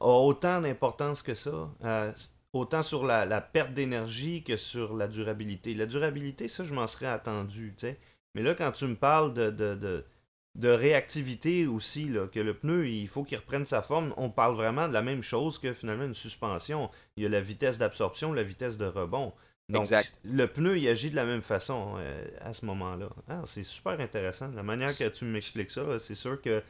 [0.00, 1.70] a autant d'importance que ça.
[1.84, 2.12] Euh,
[2.58, 5.74] autant sur la, la perte d'énergie que sur la durabilité.
[5.74, 7.98] La durabilité, ça, je m'en serais attendu, tu sais.
[8.34, 10.04] Mais là, quand tu me parles de, de, de,
[10.58, 14.54] de réactivité aussi, là, que le pneu, il faut qu'il reprenne sa forme, on parle
[14.54, 16.90] vraiment de la même chose que finalement une suspension.
[17.16, 19.32] Il y a la vitesse d'absorption, la vitesse de rebond.
[19.68, 20.14] Donc, Exact.
[20.24, 23.08] le pneu, il agit de la même façon euh, à ce moment-là.
[23.28, 24.48] Ah, c'est super intéressant.
[24.54, 26.62] La manière que tu m'expliques ça, c'est sûr que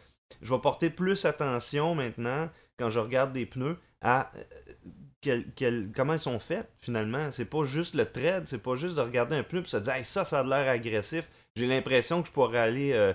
[0.43, 4.43] je vais porter plus attention maintenant, quand je regarde des pneus, à euh,
[5.95, 7.31] comment ils sont faits, finalement.
[7.31, 10.05] C'est pas juste le tread, c'est pas juste de regarder un pneu et se dire
[10.05, 11.29] ça, ça a l'air agressif.
[11.57, 13.13] J'ai l'impression que je pourrais aller euh,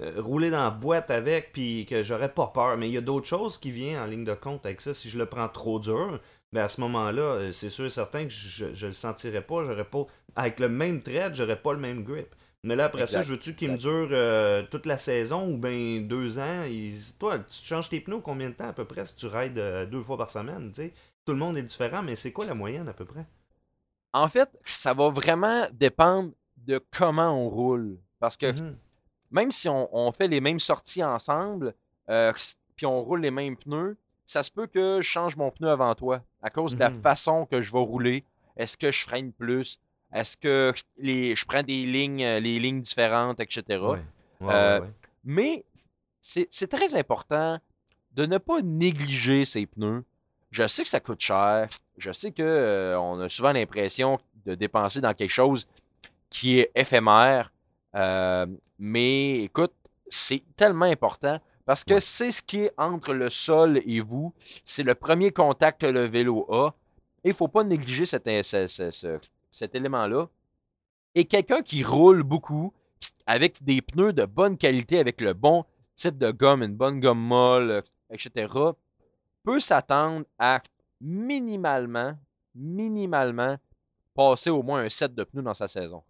[0.00, 2.76] euh, rouler dans la boîte avec puis que j'aurais pas peur.
[2.76, 4.94] Mais il y a d'autres choses qui viennent en ligne de compte avec ça.
[4.94, 6.20] Si je le prends trop dur,
[6.52, 9.64] ben à ce moment-là, euh, c'est sûr et certain que je, le sentirais pas.
[9.64, 10.06] J'aurais pas.
[10.36, 12.34] Avec le même thread, j'aurais pas le même grip.
[12.64, 16.00] Mais là, après ça, je veux-tu qu'il me dure euh, toute la saison ou bien
[16.00, 16.62] deux ans?
[16.64, 19.58] Il- Toi, tu changes tes pneus combien de temps à peu près si tu rides
[19.58, 20.70] euh, deux fois par semaine?
[20.70, 20.94] tu sais?
[21.26, 23.26] Tout le monde est différent, mais c'est quoi la moyenne à peu près?
[24.14, 27.98] En fait, ça va vraiment dépendre de comment on roule.
[28.18, 28.76] Parce que Mhm.
[29.30, 31.74] même si on, on fait les mêmes sorties ensemble,
[32.08, 32.32] euh,
[32.76, 35.94] puis on roule les mêmes pneus, ça se peut que je change mon pneu avant
[35.94, 37.02] toi à cause de la Mhm.
[37.02, 38.24] façon que je vais rouler.
[38.56, 39.80] Est-ce que je freine plus?
[40.14, 43.62] Est-ce que les, je prends des lignes, euh, les lignes différentes, etc.
[43.82, 43.98] Ouais.
[44.40, 44.88] Ouais, Euh, ouais.
[45.24, 45.64] Mais
[46.20, 47.58] c'est très important
[48.12, 50.04] de ne pas négliger ses pneus.
[50.50, 51.68] Je sais que ça coûte cher.
[51.98, 55.66] Je sais que euh, on a souvent l'impression de dépenser dans quelque chose
[56.30, 57.50] qui est éphémère.
[57.96, 58.46] Euh,
[58.78, 59.72] mais écoute,
[60.08, 64.32] c'est tellement important parce que c'est ce qui est entre le sol et vous.
[64.64, 66.74] C'est le premier contact que le vélo a.
[67.24, 69.18] Et il ne faut pas négliger cet, ce- ce- ce-
[69.54, 70.26] cet élément-là.
[71.14, 72.72] Et quelqu'un qui roule beaucoup
[73.26, 75.64] avec des pneus de bonne qualité, avec le bon
[75.94, 78.52] type de gomme, une bonne gomme molle, etc.,
[79.44, 80.60] peut s'attendre à
[81.00, 82.18] minimalement,
[82.54, 83.56] minimalement,
[84.14, 86.02] passer au moins un set de pneus dans sa saison.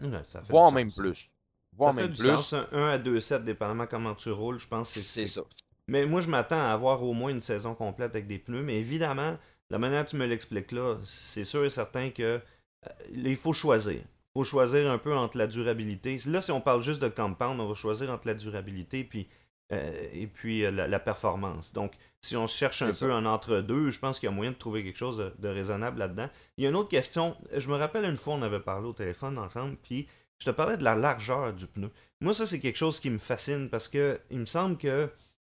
[0.00, 0.98] Ouais, ça fait Voire même sens.
[0.98, 1.30] plus.
[1.72, 2.28] Voire Ça fait même du plus.
[2.28, 5.42] sens, un, un à deux sets, dépendamment comment tu roules, je pense que C'est ça.
[5.86, 8.62] Mais moi, je m'attends à avoir au moins une saison complète avec des pneus.
[8.62, 9.36] Mais évidemment,
[9.70, 13.52] la manière que tu me l'expliques là, c'est sûr et certain que euh, il faut
[13.52, 14.00] choisir.
[14.00, 16.18] Il faut choisir un peu entre la durabilité.
[16.26, 19.28] Là, si on parle juste de compound, on va choisir entre la durabilité puis,
[19.72, 21.72] euh, et puis euh, la, la performance.
[21.72, 24.56] Donc, si on cherche un peu un entre-deux, je pense qu'il y a moyen de
[24.56, 26.28] trouver quelque chose de, de raisonnable là-dedans.
[26.56, 27.36] Il y a une autre question.
[27.56, 30.06] Je me rappelle une fois, on avait parlé au téléphone ensemble, puis
[30.38, 31.90] je te parlais de la largeur du pneu.
[32.20, 35.10] Moi, ça, c'est quelque chose qui me fascine parce que il me semble que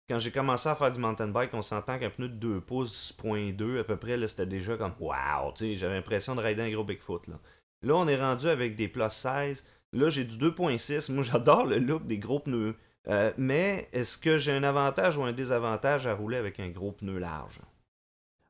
[0.10, 3.14] quand j'ai commencé à faire du mountain bike, on s'entend qu'un pneu de 2 pouces,
[3.14, 6.42] point 2 à peu près, là, c'était déjà comme wow, tu sais, j'avais l'impression de
[6.42, 7.28] rider un gros Bigfoot.
[7.28, 7.40] Là.
[7.82, 9.64] là, on est rendu avec des plus 16.
[9.94, 11.12] Là, j'ai du 2.6.
[11.12, 12.76] Moi, j'adore le look des gros pneus.
[13.08, 16.94] Euh, mais est-ce que j'ai un avantage ou un désavantage à rouler avec un gros
[16.94, 17.60] pneu large?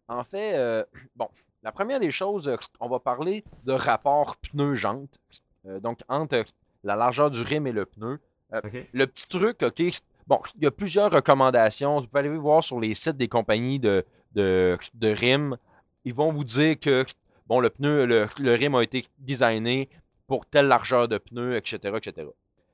[0.08, 0.84] En fait, euh,
[1.16, 1.28] bon,
[1.63, 5.20] la première des choses, euh, on va parler de rapport pneu-jante.
[5.66, 6.44] Euh, donc, entre
[6.84, 8.20] la largeur du rim et le pneu.
[8.52, 9.82] Le petit truc, OK,
[10.28, 12.00] bon, il y a plusieurs recommandations.
[12.00, 15.58] Vous pouvez aller voir sur les sites des compagnies de, de, de rims.
[16.06, 17.06] Ils vont vous dire que,
[17.48, 19.90] bon, le pneu, le, le rim a été designé
[20.28, 22.28] pour telle largeur de pneu, etc., etc.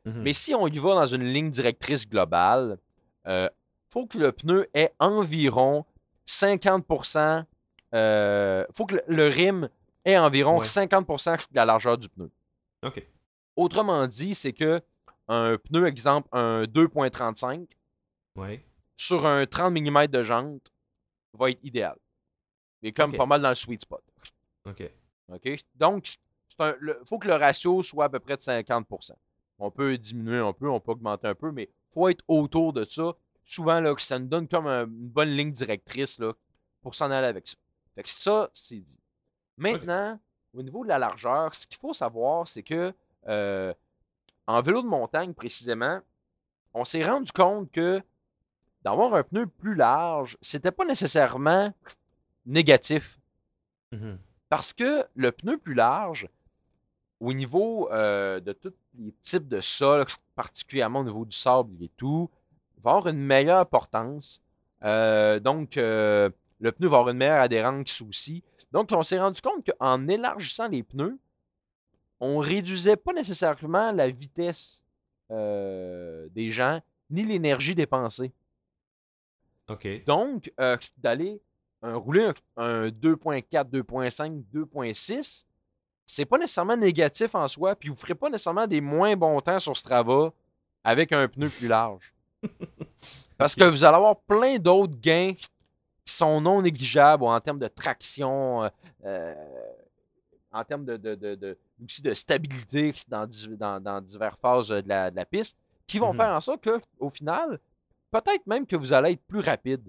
[0.06, 0.22] Mhm.
[0.24, 2.78] Mais si on y va dans une ligne directrice globale,
[3.28, 3.50] il
[3.90, 5.86] faut que le pneu ait environ
[6.28, 7.46] 50%.
[7.94, 9.70] Il faut que le, le rim
[10.06, 10.66] ait environ Ouais.
[10.66, 12.32] 50% de la largeur du pneu.
[12.84, 13.06] OK.
[13.56, 14.82] Autrement dit, c'est que
[15.30, 17.68] un pneu, exemple, un 2.35
[18.36, 18.66] Ouais.
[18.98, 20.72] sur un 30 mm de jante
[21.34, 21.98] va être idéal.
[22.84, 24.04] Est comme pas mal dans le sweet spot.
[24.66, 24.84] OK.
[25.32, 25.50] OK?
[25.76, 26.18] Donc,
[26.60, 29.12] il faut que le ratio soit à peu près de 50%
[29.60, 32.74] On peut diminuer un peu, on peut augmenter un peu, mais il faut être autour
[32.74, 33.14] de ça.
[33.44, 36.34] Souvent, là, que ça nous donne comme un- une bonne ligne directrice là,
[36.82, 37.56] pour s'en aller avec ça.
[37.96, 39.00] Fait que ça, c'est dit.
[39.58, 40.20] Maintenant,
[40.54, 42.94] au niveau de la largeur, ce qu'il faut savoir, c'est que
[43.28, 43.74] euh,
[44.50, 46.00] en vélo de montagne, précisément,
[46.74, 48.02] on s'est rendu compte que
[48.82, 51.72] d'avoir un pneu plus large, c'était pas nécessairement
[52.48, 53.20] négatif.
[53.92, 54.18] Mhm.
[54.50, 56.28] Parce que le pneu plus large,
[57.20, 61.92] au niveau euh, de tous les types de sols, particulièrement au niveau du sable et
[61.96, 62.32] tout,
[62.82, 64.42] va avoir une meilleure portance.
[64.84, 66.28] Euh, donc, euh,
[66.60, 68.44] le pneu va avoir une meilleure adhérence aussi.
[68.72, 71.20] Donc, on s'est rendu compte qu'en élargissant les pneus,
[72.20, 74.84] on réduisait pas nécessairement la vitesse
[75.32, 78.32] euh, des gens ni l'énergie dépensée.
[79.70, 79.88] OK.
[80.06, 81.42] Donc, euh, d'aller
[81.84, 85.46] euh, rouler un, un 2.4, 2.5, 2.6,
[86.06, 89.60] c'est pas nécessairement négatif en soi, puis vous ferez pas nécessairement des moins bons temps
[89.60, 90.34] sur Strava
[90.84, 92.14] avec un pneu plus large.
[93.38, 95.34] Parce que vous allez avoir plein d'autres gains
[96.06, 98.70] qui sont non négligeables en termes de traction,
[99.06, 99.36] euh,
[100.52, 104.84] en termes de, de, de, de- aussi de stabilité dans, dans, dans diverses phases de
[104.88, 105.58] la, de la piste,
[105.88, 106.18] qui vont Mhm.
[106.20, 107.60] faire en sorte que, au final,
[108.12, 109.84] peut-être même que vous allez être plus rapide.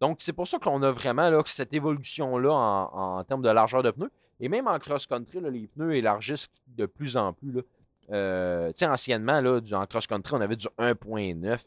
[0.00, 3.82] Donc, c'est pour ça qu'on a vraiment là, cette évolution-là en, en termes de largeur
[3.82, 4.10] de pneus.
[4.40, 7.52] Et même en cross-country, les pneus élargissent de plus en plus.
[7.52, 7.62] Là.
[8.10, 11.60] Euh, tu sais, anciennement, là, du- en cross-country, on avait du 1.9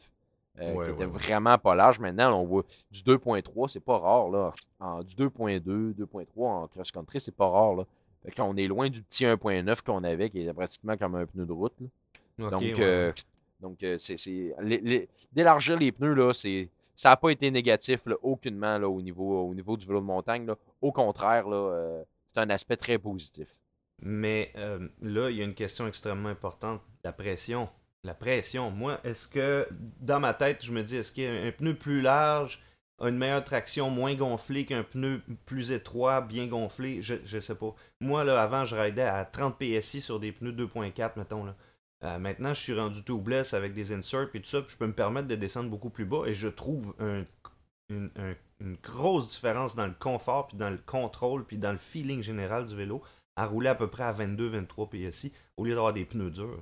[0.60, 1.19] euh, Ouais, qui était ouais, ouais.
[1.19, 1.99] vraiment pas large.
[1.99, 4.30] Maintenant, là, on voit du 2.3, c'est pas rare.
[4.30, 4.54] Là.
[4.82, 7.75] En, du 2.2, 2.3 en cross-country, c'est pas rare.
[7.75, 7.84] Là.
[8.35, 11.51] Qu'on est loin du petit 1.9 qu'on avait, qui est pratiquement comme un pneu de
[11.51, 11.73] route.
[12.38, 13.11] Donc, ouais, euh,
[13.59, 14.15] donc euh, c'est,
[15.31, 19.43] d'élargir les pneus, là, c'est, ça n'a pas été négatif là, aucunement là, au, niveau,
[19.43, 20.45] au niveau du vélo de montagne.
[20.45, 20.55] là.
[20.81, 23.47] Au contraire, euh, c'est un aspect très positif.
[24.01, 26.81] Mais euh, là, il y a une question extrêmement importante.
[27.03, 27.69] La pression.
[28.03, 28.69] La pression.
[28.71, 29.67] Moi, est-ce que,
[29.99, 33.43] dans ma tête, je me dis, est-ce qu'un un pneu plus large a une meilleure
[33.43, 37.01] traction, moins gonflé qu'un pneu plus étroit, bien gonflé?
[37.01, 37.75] Je, je sais pas.
[38.01, 41.55] Moi, là, avant, je raidais à 30 PSI sur des pneus 2.4, mettons, là.
[42.03, 44.88] Euh, maintenant, je suis rendu tubeless avec des inserts et tout ça, puis je peux
[44.88, 47.23] me permettre de descendre beaucoup plus bas et je trouve un-
[47.89, 51.77] une, un- une grosse différence dans le confort, puis dans le contrôle, puis dans le
[51.77, 53.01] feeling général du vélo
[53.36, 56.62] à rouler à peu près à 22-23 PSI au lieu d'avoir des pneus durs.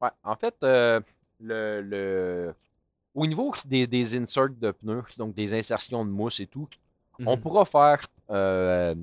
[0.00, 1.00] Ouais, en fait, euh,
[1.40, 2.54] le, le-
[3.14, 6.68] au niveau des, des inserts de pneus, donc des insertions de mousse et tout,
[7.26, 7.40] on Mhm.
[7.42, 8.94] pourra faire euh,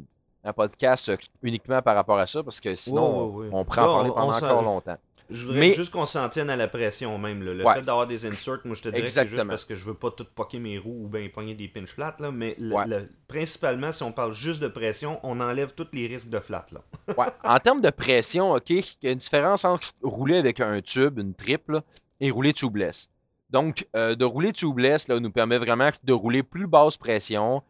[0.43, 1.11] un podcast
[1.43, 4.97] uniquement par rapport à ça, parce que sinon, on en Là, parler pendant encore longtemps.
[5.29, 7.43] Je voudrais Mais- juste qu'on s'en tienne à la pression même.
[7.43, 7.53] là.
[7.53, 7.75] Le Ouais.
[7.75, 9.93] fait d'avoir des inserts, moi je te dirais que c'est juste parce que je veux
[9.93, 12.15] pas tout poquer mes roues ou bien pogner des pinch flats.
[12.17, 12.87] Là, mais le- Ouais.
[12.87, 16.65] le- principalement, si on parle juste de pression, on enlève tous les risques de flat.
[16.71, 16.81] Là.
[17.15, 17.27] Ouais.
[17.43, 21.19] En termes de pression, OK, il y a une différence entre rouler avec un tube,
[21.19, 21.81] une triple,
[22.19, 23.07] et rouler tubeless.
[23.49, 27.63] Donc, euh, de rouler tubeless là, nous permet vraiment de rouler plus basse pression,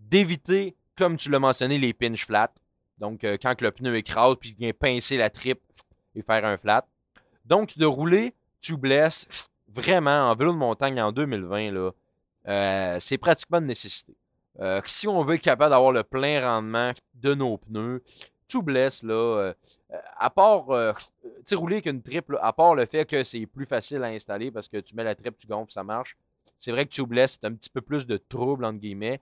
[0.00, 2.52] d'éviter, comme tu l'as mentionné, les pinch flats.
[2.98, 5.62] Donc, euh, quand le pneu écrase, puis il vient pincer la triple
[6.14, 6.86] et faire un flat.
[7.44, 9.28] Donc, de rouler tubeless,
[9.68, 11.90] vraiment, en vélo de montagne en 2020, là,
[12.48, 14.16] euh, c'est pratiquement une nécessité.
[14.86, 18.02] Si on veut être capable d'avoir le plein rendement de nos pneus,
[18.48, 19.54] tubeless, là, euh,
[19.92, 20.92] euh, à part, euh,
[21.52, 24.66] rouler avec une triple, à part le fait que c'est plus facile à installer parce
[24.68, 26.16] que tu mets la triple, tu gonfles, ça marche.
[26.58, 29.20] C'est vrai que tubeless, c'est un petit peu plus de trouble, entre guillemets.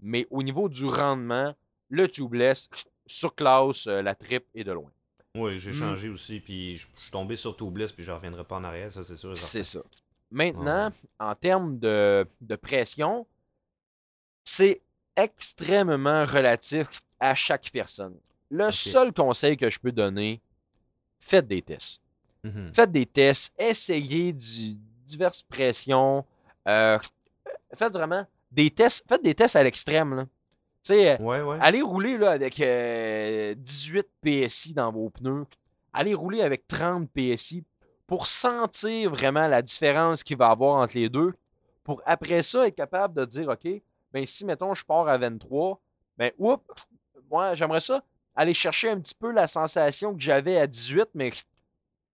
[0.00, 1.54] Mais au niveau du rendement,
[1.88, 2.68] le tubeless
[3.06, 4.90] surclasse euh, la triple et de loin.
[5.34, 5.74] Oui, j'ai Mm.
[5.74, 8.92] changé aussi, puis je je suis tombé sur Tubeless, puis je reviendrai pas en arrière,
[8.92, 9.36] ça c'est sûr.
[9.38, 9.80] C'est ça.
[10.30, 13.26] Maintenant, en termes de, de pression,
[14.44, 14.80] c'est
[15.16, 16.88] extrêmement relatif
[17.20, 18.16] à chaque personne.
[18.52, 20.40] Le seul conseil que je peux donner,
[21.18, 22.00] faites des tests.
[22.44, 22.72] Mhm.
[22.74, 24.74] Faites des tests, essayez du-
[25.06, 26.24] diverses pressions.
[26.68, 26.98] euh,
[27.74, 29.04] faites vraiment des tests.
[29.08, 30.26] Faites des tests à l'extrême.
[30.84, 31.58] Tu sais, euh, Ouais, ouais.
[31.60, 35.44] allez rouler là, avec euh, 18 PSI dans vos pneus.
[35.92, 37.64] Allez rouler avec 30 PSI
[38.06, 41.34] pour sentir vraiment la différence qu'il va y avoir entre les deux.
[41.84, 43.66] Pour après ça être capable de dire, OK,
[44.12, 45.80] ben si, mettons, je pars à 23,
[46.16, 46.62] ben, oups,
[47.30, 48.02] moi, j'aimerais ça
[48.34, 51.32] aller chercher un petit peu la sensation que j'avais à 18, mais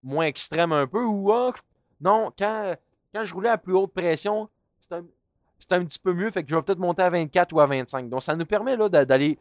[0.03, 1.03] moins extrême un peu.
[1.03, 1.53] Ou, ah,
[2.01, 2.75] non, quand,
[3.13, 5.05] quand je roulais à plus haute pression, c'est un,
[5.71, 8.09] un petit peu mieux, fait que je vais peut-être monter à 24 ou à 25.
[8.09, 9.37] Donc, ça nous permet d'aller,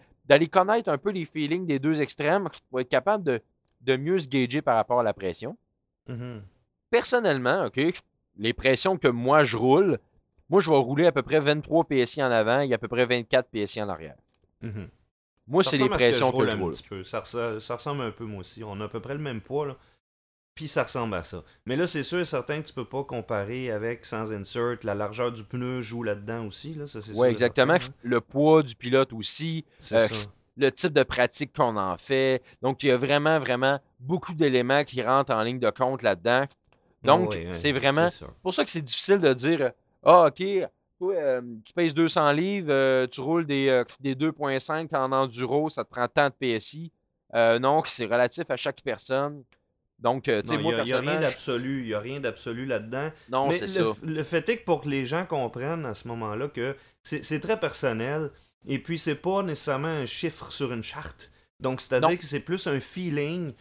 [0.51, 3.43] connaître un peu les feelings des deux extrêmes pour être capable de,
[3.83, 5.57] de mieux se gager par rapport à la pression.
[6.09, 6.43] Mhm.
[6.91, 7.81] Personnellement, OK,
[8.39, 9.99] les pressions que moi je roule,
[10.49, 13.05] moi je vais rouler à peu près 23 PSI en avant et à peu près
[13.05, 14.17] 24 PSI en arrière.
[14.63, 14.89] Mhm.
[15.49, 16.73] Moi, c'est les ressemble que je roule que je un roule.
[16.73, 17.05] petit peu.
[17.05, 18.63] Ça, res- ça ressemble un peu moi aussi.
[18.63, 19.77] On a à peu près le même poids, là.
[20.55, 21.45] Puis ça ressemble à ça.
[21.67, 24.77] Mais là, c'est sûr et certain que tu peux pas comparer avec sans insert.
[24.83, 26.87] La largeur du pneu joue là-dedans aussi, là.
[26.87, 27.75] Ça, sûr exactement.
[27.75, 27.97] certain, hein.
[28.03, 30.09] Le poids du pilote aussi, Euh,
[30.57, 32.43] le type de pratique qu'on en fait.
[32.61, 36.47] Donc, il y a vraiment, vraiment beaucoup d'éléments qui rentrent en ligne de compte là-dedans.
[37.05, 38.31] Donc, Ouais, ouais, c'est vraiment c'est ça.
[38.43, 39.71] pour ça que c'est difficile de dire
[40.03, 40.43] Ah, OK,
[41.03, 45.85] euh, tu pèses 200 livres, euh, tu roules des, euh, des 2.5 en enduro, ça
[45.85, 46.93] te prend tant de PSI.
[47.35, 49.45] Non, c'est relatif à chaque personne.
[49.99, 51.81] Donc, tu sais, moi, il n'y a, rien d'absolu.
[51.81, 53.11] Il n'y a rien d'absolu là-dedans.
[53.31, 53.83] Non, c'est le, ça.
[54.03, 57.59] le fait est que pour que les gens comprennent à ce moment-là que c'est très
[57.59, 58.31] personnel
[58.67, 61.31] et puis c'est pas nécessairement un chiffre sur une charte.
[61.59, 63.53] Donc, c'est-à-dire que c'est plus un feeling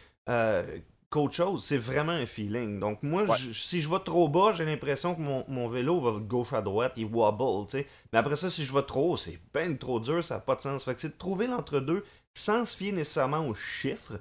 [1.10, 1.64] qu'autre chose.
[1.64, 2.78] C'est vraiment un feeling.
[2.80, 3.36] Donc, moi, Ouais.
[3.38, 6.52] je- si je vais trop bas, j'ai l'impression que mon, mon vélo va de gauche
[6.52, 7.86] à droite, il wobble, tu sais.
[8.12, 10.54] Mais après ça, si je vais trop haut, c'est ben trop dur, ça n'a pas
[10.56, 10.84] de sens.
[10.84, 14.20] Fait que c'est de trouver l'entre-deux sans se fier nécessairement aux chiffres.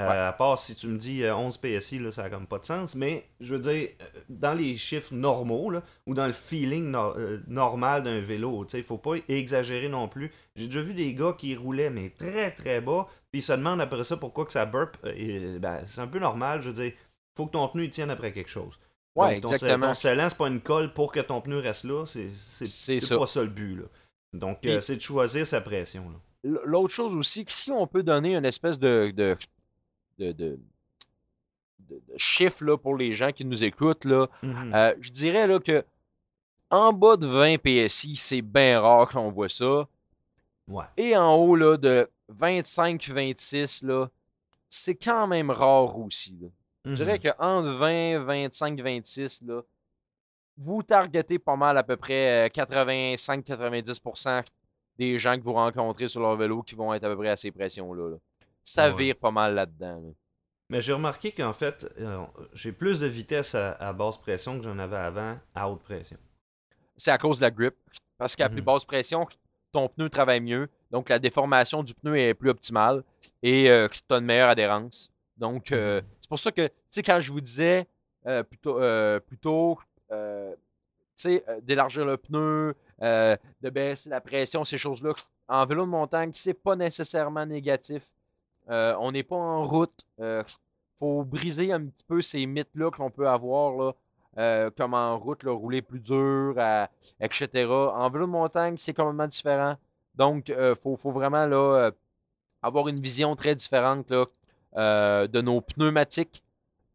[0.00, 0.16] Euh, Ouais.
[0.16, 2.64] À part si tu me dis euh, 11 PSI, là, ça n'a comme pas de
[2.64, 2.96] sens.
[2.96, 7.16] Mais je veux dire, euh, dans les chiffres normaux, là, ou dans le feeling no-
[7.16, 10.32] euh, normal d'un vélo, il faut pas exagérer non plus.
[10.56, 13.80] J'ai déjà vu des gars qui roulaient, mais très très bas, puis ils se demandent
[13.80, 14.96] après ça pourquoi que ça burp.
[15.04, 16.92] Euh, ben, c'est un peu normal, je veux dire,
[17.36, 18.78] faut que ton pneu il tienne après quelque chose.
[19.16, 19.88] Ouais, Donc, exactement.
[19.88, 22.30] Ton scellant, c'est pas une colle pour que ton pneu reste là, c'est
[23.00, 23.18] ça.
[23.18, 23.74] pas ça le but.
[23.74, 23.84] Là.
[24.34, 26.12] Donc, Puis- euh, c'est de choisir sa pression.
[26.44, 29.36] L'autre chose aussi, que si on peut donner une espèce de, de,
[30.18, 30.56] de,
[32.60, 34.72] là, pour les gens qui nous écoutent, là, Mhm.
[34.76, 35.84] euh, je dirais là, que
[36.70, 39.88] en bas de 20 PSI, c'est bien rare qu'on voit ça.
[40.68, 40.84] Ouais.
[40.96, 44.08] Et en haut là, de 25-26, là,
[44.68, 46.36] c'est quand même rare aussi.
[46.40, 46.48] là.
[46.84, 46.96] Je Mhm.
[46.96, 49.62] dirais qu'entre 20, 25, 26, là,
[50.56, 54.42] vous targetez pas mal à peu près 85-90%
[54.98, 57.36] des gens que vous rencontrez sur leur vélo qui vont être à peu près à
[57.36, 58.10] ces pressions-là.
[58.10, 58.16] là.
[58.62, 58.96] Ça Ouais.
[58.96, 60.00] vire pas mal là-dedans.
[60.00, 60.10] là.
[60.70, 64.64] Mais j'ai remarqué qu'en fait, euh, j'ai plus de vitesse à, à basse pression que
[64.64, 66.16] j'en avais avant à haute pression.
[66.96, 67.74] C'est à cause de la grip.
[68.16, 68.64] Parce qu'à plus Mhm.
[68.66, 69.26] basse pression,
[69.74, 70.68] ton pneu travaille mieux.
[70.90, 73.02] Donc la déformation du pneu est plus optimale
[73.42, 75.10] et tu as une meilleure adhérence.
[75.36, 77.86] Donc euh, c'est pour ça que, tu sais, quand je vous disais
[78.26, 79.78] euh, plutôt, euh, plutôt
[80.12, 80.54] euh,
[81.16, 85.12] tu sais, euh, d'élargir le pneu, euh, de baisser la pression, ces choses-là,
[85.48, 88.02] en vélo de montagne, c'est pas nécessairement négatif.
[88.70, 90.06] Euh, on n'est pas en route.
[90.18, 90.44] Il
[90.98, 93.92] faut briser un petit peu ces mythes-là qu'on peut avoir, là,
[94.38, 96.54] euh, comme en route, là, rouler plus dur,
[97.20, 97.66] etc.
[97.94, 99.76] En vélo de montagne, c'est complètement différent.
[100.14, 101.90] Donc, il faut, faut vraiment là, euh,
[102.62, 104.26] avoir une vision très différente là,
[104.76, 106.42] euh, de nos pneumatiques.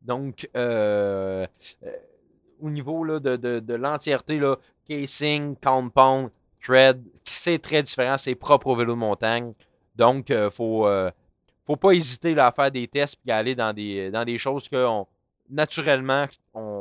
[0.02, 1.46] Donc, euh,
[1.84, 1.92] euh,
[2.62, 4.42] au niveau là, de, de- de l'entièreté,
[4.88, 6.30] casing, compound,
[6.62, 9.54] thread, c'est très différent, c'est propre au vélo de montagne.
[9.96, 11.12] Donc, il faut, euh,
[11.66, 14.86] faut pas hésiter à faire des tests et aller dans des, dans des choses que
[15.50, 16.79] naturellement on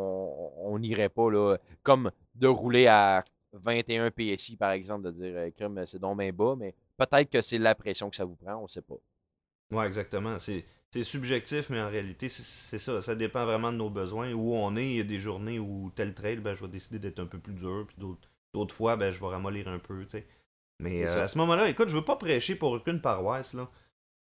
[0.69, 5.51] on n'irait pas, là, comme de rouler à 21 PSI, par exemple, de dire euh,
[5.51, 8.57] crime, c'est donc bien bas, mais peut-être que c'est la pression que ça vous prend,
[8.57, 8.97] on ne sait pas.
[9.73, 10.39] Ouais, exactement.
[10.39, 13.03] C'est c'est subjectif, mais en réalité, c'est- c'est ça.
[13.03, 14.33] Ça dépend vraiment de nos besoins.
[14.33, 16.99] Où on est, il y a des journées où tel trail, ben, je vais décider
[16.99, 20.07] d'être un peu plus dur, puis d'autres d'autres fois, ben, je vais ramollir un peu.
[20.81, 23.69] Mais euh, à ce moment-là, écoute, je veux pas prêcher pour aucune paroisse, là.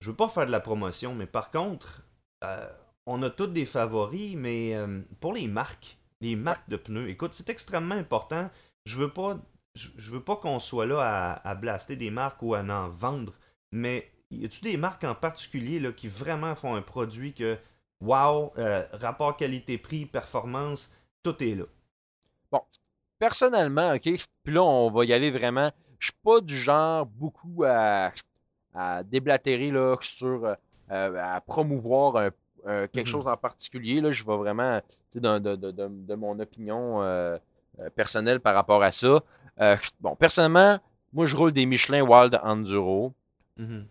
[0.01, 2.03] Je veux pas faire de la promotion, mais par contre,
[2.45, 2.69] euh,
[3.07, 7.35] on a toutes des favoris, mais euh, pour les marques, les marques de pneus, écoute,
[7.35, 8.51] c'est extrêmement important.
[8.87, 9.39] Je veux pas,
[9.75, 13.35] je, veux pas qu'on soit là à, blaster des marques ou à en vendre,
[13.73, 17.59] mais y a-tu des marques en particulier là, qui vraiment font un produit que,
[18.01, 21.65] wow, euh, rapport qualité-prix, performance, tout est là?
[23.19, 24.03] Personnellement, OK,
[24.43, 25.73] puis là, on va y aller vraiment.
[25.99, 28.13] Je suis pas du genre beaucoup à,
[28.75, 30.57] à déblatérer là, sur, euh,
[30.91, 32.31] à promouvoir un-
[32.67, 33.13] un- quelque Mhm.
[33.13, 34.01] chose en particulier.
[34.01, 34.81] Là, je vais vraiment,
[35.15, 37.39] de, de- de- de- de mon opinion euh,
[37.81, 39.23] euh, personnelle par rapport à ça.
[39.61, 40.79] Euh, bon, personnellement,
[41.13, 43.13] moi, je roule des Michelin Wild Enduro.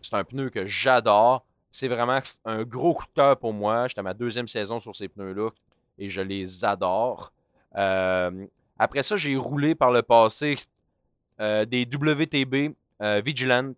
[0.02, 1.46] C'est un pneu que j'adore.
[1.72, 3.88] C'est vraiment un gros coup de cœur pour moi.
[3.88, 5.50] J'étais à ma deuxième saison sur ces pneus-là
[5.98, 7.32] et je les adore.
[7.78, 8.46] Euh,
[8.78, 10.58] après ça, j'ai roulé par le passé
[11.40, 13.74] euh, des WTB euh, Vigilant.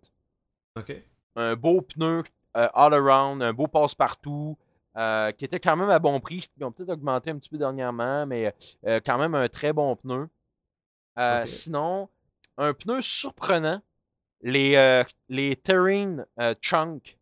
[1.36, 2.22] Un beau pneu
[2.56, 4.56] euh, all-around, un beau passe-partout,
[4.96, 6.48] euh, qui était quand même à bon prix.
[6.56, 8.54] Ils ont peut-être augmenté un petit peu dernièrement, mais
[8.86, 10.28] euh, quand même un très bon pneu.
[11.18, 11.44] Euh.
[11.44, 12.08] Sinon,
[12.56, 13.82] un pneu surprenant,
[14.40, 16.24] les, les Terrain
[16.62, 17.18] Chunk.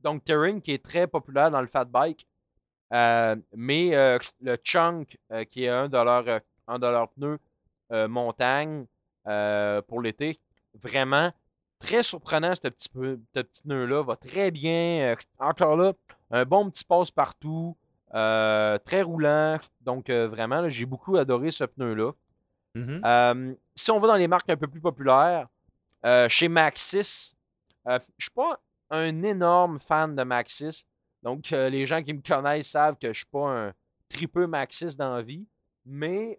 [0.00, 2.28] Donc, Terrain qui est très populaire dans le fat bike.
[2.92, 5.18] Mais le Chunk,
[5.50, 7.38] qui est un de leurs, un de leurs pneus
[8.08, 8.86] montagne
[9.24, 10.38] pour l'été,
[10.74, 11.32] vraiment
[11.78, 14.02] très surprenant, ce petit, peu, ce petit pneu-là.
[14.02, 15.12] Va très bien.
[15.12, 15.92] Euh, encore là,
[16.30, 17.76] un bon petit passe-partout.
[18.14, 19.58] euh, très roulant.
[19.80, 22.12] Donc, euh, vraiment, j'ai beaucoup adoré ce pneu-là.
[22.74, 23.02] Mhm.
[23.04, 25.48] Euh, si on va dans les marques un peu plus populaires,
[26.28, 27.34] chez Maxis,
[27.84, 28.60] je suis pas
[28.90, 30.86] un énorme fan de Maxis.
[31.22, 33.72] Donc, les gens qui me connaissent savent que je suis pas un
[34.08, 35.44] tripeux Maxis dans la vie.
[35.84, 36.38] Mais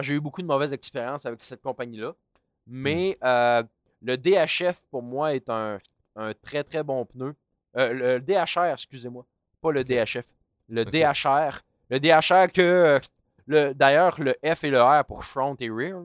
[0.00, 2.14] j'ai eu beaucoup de mauvaises expériences avec cette compagnie-là.
[2.66, 3.62] Mais euh,
[4.02, 5.78] le DHF, pour moi, est un,
[6.42, 7.34] très, très bon pneu.
[7.76, 9.24] Euh, le DHR, excusez-moi.
[9.60, 10.26] Pas le DHF.
[10.68, 11.60] Le DHR.
[11.90, 13.00] Le DHR que.
[13.46, 16.02] Le, D'ailleurs, le F et le R pour front et rear.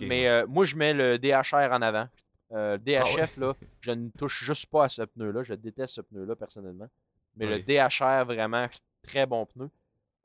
[0.00, 2.08] Mais moi, je mets le DHR en avant.
[2.52, 5.42] Euh, DHF, là, je ne touche juste pas à ce pneu-là.
[5.42, 6.88] Je déteste ce pneu-là personnellement.
[7.36, 8.66] Mais le DHR, vraiment,
[9.02, 9.68] très bon pneu.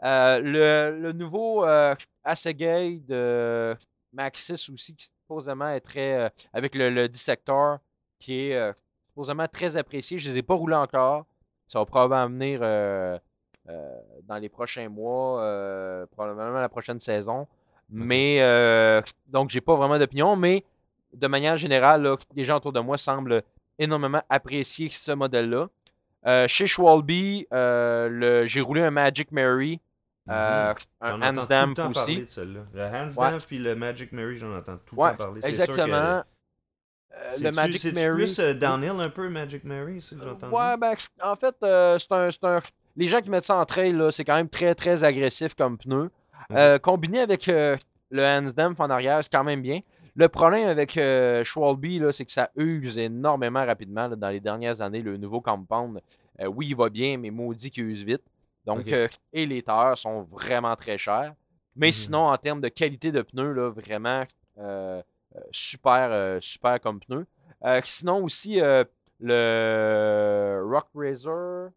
[0.03, 1.95] Euh, le, nouveau euh,
[2.25, 3.75] de
[4.13, 6.13] Maxis aussi, qui supposément est très.
[6.13, 7.79] Euh, avec le, dissector,
[8.19, 8.73] qui est euh,
[9.09, 10.19] supposément très apprécié.
[10.19, 11.25] Je ne les ai pas roulés encore.
[11.67, 12.59] Ça va probablement venir
[14.23, 17.47] dans les prochains mois, probablement la prochaine saison.
[17.89, 18.41] Mais
[19.27, 20.65] donc, j'ai pas vraiment d'opinion, mais
[21.13, 23.41] de manière générale, les gens autour de moi semblent
[23.79, 25.69] énormément apprécier ce modèle-là.
[26.27, 27.11] Euh, chez Schwalbe,
[27.51, 29.79] euh, j'ai roulé un Magic Mary,
[30.29, 30.75] euh, mhm.
[31.01, 32.25] un Hands Damp aussi.
[32.37, 35.41] le Hands Damp puis le Magic Mary, j'en entends tout le temps parler.
[35.43, 36.23] Exactement.
[37.41, 38.27] le Magic Mary.
[38.27, 40.49] C'est plus downhill un peu, Magic Mary, c'est que j'entends.
[40.49, 42.59] Ouais, ben, en fait, c'est un,
[42.95, 46.09] Les gens qui mettent ça en trail, c'est quand même très, très agressif comme pneu.
[46.81, 47.77] combiné avec le
[48.23, 49.81] Hands Damp en arrière, c'est quand même bien.
[50.15, 51.43] Le problème avec euh,
[52.11, 54.09] c'est que ça use énormément rapidement.
[54.09, 56.01] dans les dernières années, le nouveau compound,
[56.41, 58.23] euh, oui, il va bien, mais maudit qu'il use vite.
[58.65, 61.33] Donc, euh, et les tailleurs sont vraiment très chers.
[61.75, 61.93] Mais mhm.
[61.93, 64.23] sinon, en termes de qualité de pneus, là, vraiment
[64.57, 65.01] euh,
[65.51, 67.25] super, super comme pneu.
[67.83, 68.59] sinon aussi,
[69.19, 71.69] le Rock Razor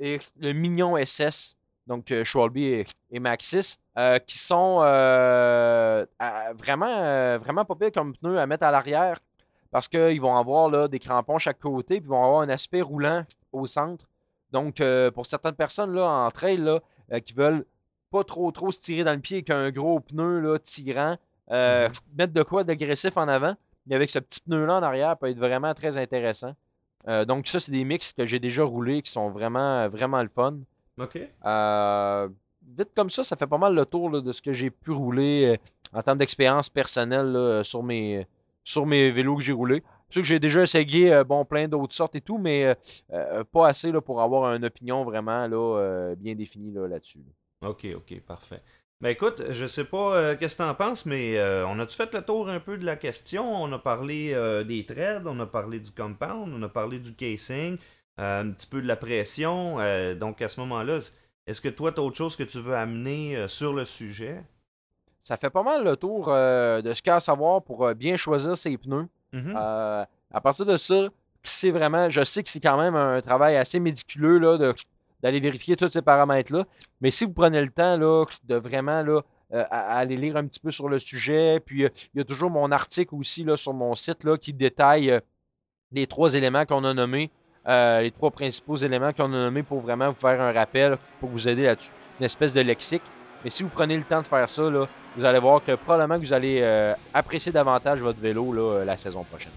[0.00, 2.86] et le Mignon SS donc euh, Schwalbe et,
[3.20, 6.06] Maxis, euh, qui sont euh,
[6.54, 9.20] vraiment, vraiment pas pires comme pneus à mettre à l'arrière
[9.70, 12.82] parce qu'ils vont avoir là, des crampons chaque côté, puis ils vont avoir un aspect
[12.82, 14.06] roulant au centre.
[14.52, 14.82] Donc,
[15.14, 16.80] pour certaines personnes là, en trail là,
[17.20, 17.64] qui veulent
[18.10, 21.16] pas trop trop se tirer dans le pied avec un gros pneu là, tirant,
[21.50, 21.92] mm-hmm.
[22.16, 23.56] mettre de quoi d'agressif en avant,
[23.90, 26.54] et avec ce petit pneu-là en arrière peut être vraiment très intéressant.
[27.26, 30.58] donc, ça, c'est des mix que j'ai déjà roulés qui sont vraiment, vraiment le fun.
[30.98, 31.18] OK.
[31.44, 32.28] Euh,
[32.76, 35.56] vite comme ça, ça fait pas mal le tour de ce que j'ai pu rouler
[35.56, 38.26] euh, en termes d'expérience personnelle sur, mes,
[38.62, 39.82] sur mes vélos que j'ai roulés.
[40.12, 42.76] Sûr que j'ai déjà essayé euh, bon, plein d'autres sortes et tout, mais
[43.52, 47.20] pas assez là, pour avoir une opinion vraiment là, bien définie là-dessus.
[47.64, 48.62] ok, ok, parfait.
[49.00, 52.22] Ben écoute, je sais pas qu'est-ce que tu en penses, mais on a-tu fait le
[52.22, 53.62] tour un peu de la question?
[53.62, 54.36] On a parlé
[54.66, 57.78] des threads, on a parlé du compound, on a parlé du casing.
[58.20, 59.80] Euh, un petit peu de la pression.
[59.80, 60.98] Euh, donc à ce moment-là,
[61.46, 64.44] est-ce que toi, tu as autre chose que tu veux amener euh, sur le sujet?
[65.22, 68.16] Ça fait pas mal le tour de ce qu'il y a à savoir pour bien
[68.16, 69.06] choisir ses pneus.
[69.32, 69.54] Mm-hmm.
[69.54, 71.08] à partir de ça,
[71.42, 74.38] c'est vraiment, je sais que c'est quand même un travail assez médiculeux
[75.22, 76.66] d'aller vérifier tous ces paramètres-là.
[77.00, 79.22] Mais si vous prenez le temps là, de vraiment là,
[79.70, 83.14] aller lire un petit peu sur le sujet, puis il y a toujours mon article
[83.14, 85.18] aussi là, sur mon site là, qui détaille
[85.92, 87.30] les trois éléments qu'on a nommés
[87.68, 91.28] euh, les trois principaux éléments qu'on a nommés pour vraiment vous faire un rappel, pour
[91.28, 91.92] vous aider là-dessus.
[92.18, 93.02] Une espèce de lexique.
[93.44, 94.62] Mais si vous prenez le temps de faire ça,
[95.16, 98.96] vous allez voir que probablement que vous allez euh, apprécier davantage votre vélo là, la
[98.96, 99.52] saison prochaine.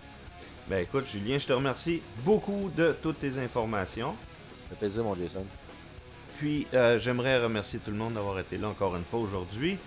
[0.68, 4.16] Ben écoute, Julien, je te remercie beaucoup de toutes tes informations.
[4.64, 5.46] Ça fait plaisir, mon Jason.
[6.38, 9.78] Puis, euh, j'aimerais remercier tout le monde d'avoir été là encore une fois aujourd'hui.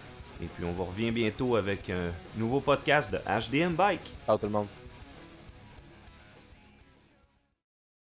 [0.40, 4.14] Et puis, on vous revient bientôt avec un nouveau podcast de HDM Bike.
[4.24, 4.77] Ciao tout le monde.